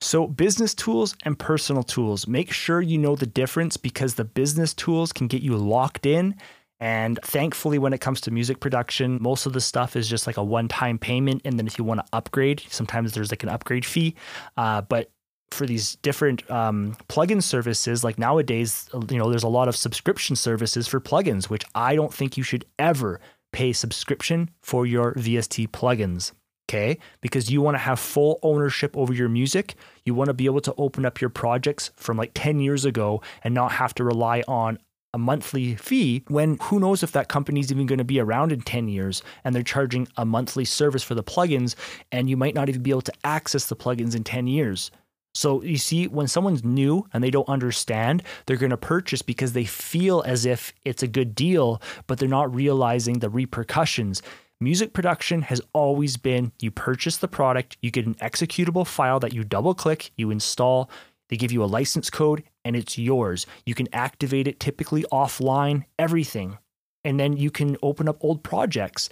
So, 0.00 0.28
business 0.28 0.76
tools 0.76 1.16
and 1.24 1.36
personal 1.36 1.82
tools, 1.82 2.28
make 2.28 2.52
sure 2.52 2.80
you 2.80 2.98
know 2.98 3.16
the 3.16 3.26
difference 3.26 3.76
because 3.76 4.14
the 4.14 4.24
business 4.24 4.72
tools 4.72 5.12
can 5.12 5.26
get 5.26 5.42
you 5.42 5.56
locked 5.56 6.06
in 6.06 6.36
and 6.80 7.18
thankfully, 7.24 7.78
when 7.78 7.92
it 7.92 8.00
comes 8.00 8.20
to 8.22 8.30
music 8.30 8.60
production, 8.60 9.18
most 9.20 9.46
of 9.46 9.52
the 9.52 9.60
stuff 9.60 9.96
is 9.96 10.08
just 10.08 10.26
like 10.26 10.36
a 10.36 10.44
one 10.44 10.68
time 10.68 10.98
payment. 10.98 11.42
And 11.44 11.58
then 11.58 11.66
if 11.66 11.78
you 11.78 11.84
want 11.84 12.00
to 12.00 12.06
upgrade, 12.12 12.62
sometimes 12.68 13.12
there's 13.12 13.30
like 13.30 13.42
an 13.42 13.48
upgrade 13.48 13.84
fee. 13.84 14.14
Uh, 14.56 14.82
but 14.82 15.10
for 15.50 15.66
these 15.66 15.96
different 15.96 16.48
um, 16.50 16.96
plugin 17.08 17.42
services, 17.42 18.04
like 18.04 18.18
nowadays, 18.18 18.88
you 19.10 19.18
know, 19.18 19.30
there's 19.30 19.42
a 19.42 19.48
lot 19.48 19.66
of 19.66 19.74
subscription 19.74 20.36
services 20.36 20.86
for 20.86 21.00
plugins, 21.00 21.46
which 21.46 21.64
I 21.74 21.96
don't 21.96 22.14
think 22.14 22.36
you 22.36 22.42
should 22.42 22.64
ever 22.78 23.20
pay 23.52 23.72
subscription 23.72 24.50
for 24.60 24.86
your 24.86 25.14
VST 25.14 25.68
plugins. 25.68 26.32
Okay. 26.68 26.98
Because 27.22 27.50
you 27.50 27.62
want 27.62 27.76
to 27.76 27.78
have 27.78 27.98
full 27.98 28.38
ownership 28.42 28.94
over 28.94 29.12
your 29.12 29.30
music. 29.30 29.74
You 30.04 30.12
want 30.12 30.28
to 30.28 30.34
be 30.34 30.44
able 30.44 30.60
to 30.60 30.74
open 30.76 31.06
up 31.06 31.18
your 31.18 31.30
projects 31.30 31.90
from 31.96 32.18
like 32.18 32.32
10 32.34 32.60
years 32.60 32.84
ago 32.84 33.22
and 33.42 33.54
not 33.54 33.72
have 33.72 33.94
to 33.94 34.04
rely 34.04 34.44
on 34.46 34.78
a 35.14 35.18
monthly 35.18 35.74
fee 35.76 36.22
when 36.28 36.58
who 36.62 36.78
knows 36.78 37.02
if 37.02 37.12
that 37.12 37.28
company's 37.28 37.72
even 37.72 37.86
going 37.86 37.98
to 37.98 38.04
be 38.04 38.20
around 38.20 38.52
in 38.52 38.60
10 38.60 38.88
years 38.88 39.22
and 39.44 39.54
they're 39.54 39.62
charging 39.62 40.06
a 40.16 40.24
monthly 40.24 40.64
service 40.64 41.02
for 41.02 41.14
the 41.14 41.22
plugins 41.22 41.74
and 42.12 42.28
you 42.28 42.36
might 42.36 42.54
not 42.54 42.68
even 42.68 42.82
be 42.82 42.90
able 42.90 43.00
to 43.00 43.12
access 43.24 43.66
the 43.66 43.76
plugins 43.76 44.14
in 44.14 44.22
10 44.22 44.46
years. 44.46 44.90
So 45.34 45.62
you 45.62 45.78
see, 45.78 46.08
when 46.08 46.26
someone's 46.26 46.64
new 46.64 47.06
and 47.12 47.22
they 47.22 47.30
don't 47.30 47.48
understand, 47.48 48.22
they're 48.46 48.56
going 48.56 48.70
to 48.70 48.76
purchase 48.76 49.22
because 49.22 49.52
they 49.52 49.64
feel 49.64 50.22
as 50.26 50.44
if 50.44 50.74
it's 50.84 51.02
a 51.02 51.08
good 51.08 51.34
deal, 51.34 51.80
but 52.06 52.18
they're 52.18 52.28
not 52.28 52.54
realizing 52.54 53.18
the 53.18 53.30
repercussions. 53.30 54.20
Music 54.60 54.92
production 54.92 55.42
has 55.42 55.60
always 55.72 56.16
been 56.16 56.50
you 56.60 56.70
purchase 56.70 57.18
the 57.18 57.28
product, 57.28 57.76
you 57.80 57.90
get 57.92 58.06
an 58.06 58.16
executable 58.16 58.86
file 58.86 59.20
that 59.20 59.32
you 59.32 59.44
double 59.44 59.74
click, 59.74 60.10
you 60.16 60.30
install, 60.30 60.90
they 61.28 61.36
give 61.36 61.52
you 61.52 61.62
a 61.62 61.66
license 61.66 62.10
code 62.10 62.42
and 62.68 62.76
it's 62.76 62.98
yours. 62.98 63.46
You 63.64 63.74
can 63.74 63.88
activate 63.94 64.46
it 64.46 64.60
typically 64.60 65.04
offline, 65.10 65.84
everything. 65.98 66.58
And 67.02 67.18
then 67.18 67.38
you 67.38 67.50
can 67.50 67.78
open 67.82 68.10
up 68.10 68.22
old 68.22 68.42
projects. 68.42 69.08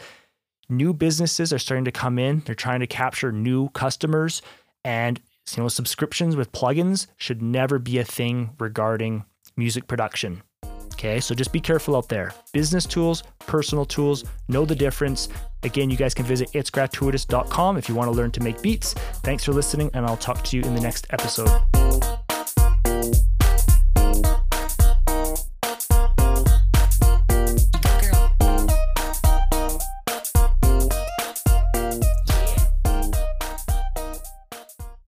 New 0.69 0.93
businesses 0.93 1.55
are 1.55 1.59
starting 1.59 1.87
to 1.87 1.91
come 1.91 2.19
in. 2.19 2.43
They're 2.45 2.55
trying 2.55 2.81
to 2.81 2.87
capture 2.87 3.33
new 3.33 3.71
customers 3.71 4.43
and 4.85 5.21
you 5.57 5.63
know 5.63 5.69
subscriptions 5.69 6.37
with 6.37 6.53
plugins 6.53 7.07
should 7.17 7.41
never 7.41 7.79
be 7.79 7.99
a 7.99 8.05
thing 8.05 8.51
regarding 8.59 9.25
music 9.57 9.87
production. 9.87 10.43
Okay, 10.93 11.19
so 11.21 11.35
just 11.35 11.53
be 11.53 11.61
careful 11.61 11.97
out 11.97 12.09
there. 12.09 12.33
Business 12.53 12.85
tools, 12.85 13.23
personal 13.39 13.87
tools, 13.87 14.25
know 14.49 14.67
the 14.67 14.75
difference. 14.75 15.29
Again, 15.63 15.89
you 15.91 15.97
guys 15.97 16.15
can 16.15 16.27
visit 16.27 16.51
itsgratuitous.com 16.53 17.77
if 17.79 17.89
you 17.89 17.95
want 17.95 18.11
to 18.11 18.17
learn 18.17 18.33
to 18.33 18.43
make 18.43 18.61
beats. 18.61 18.95
Thanks 19.23 19.45
for 19.45 19.53
listening, 19.53 19.91
and 19.95 20.05
I'll 20.05 20.17
talk 20.17 20.43
to 20.45 20.57
you 20.57 20.63
in 20.63 20.75
the 20.75 20.81
next 20.81 21.07
episode. 21.11 21.86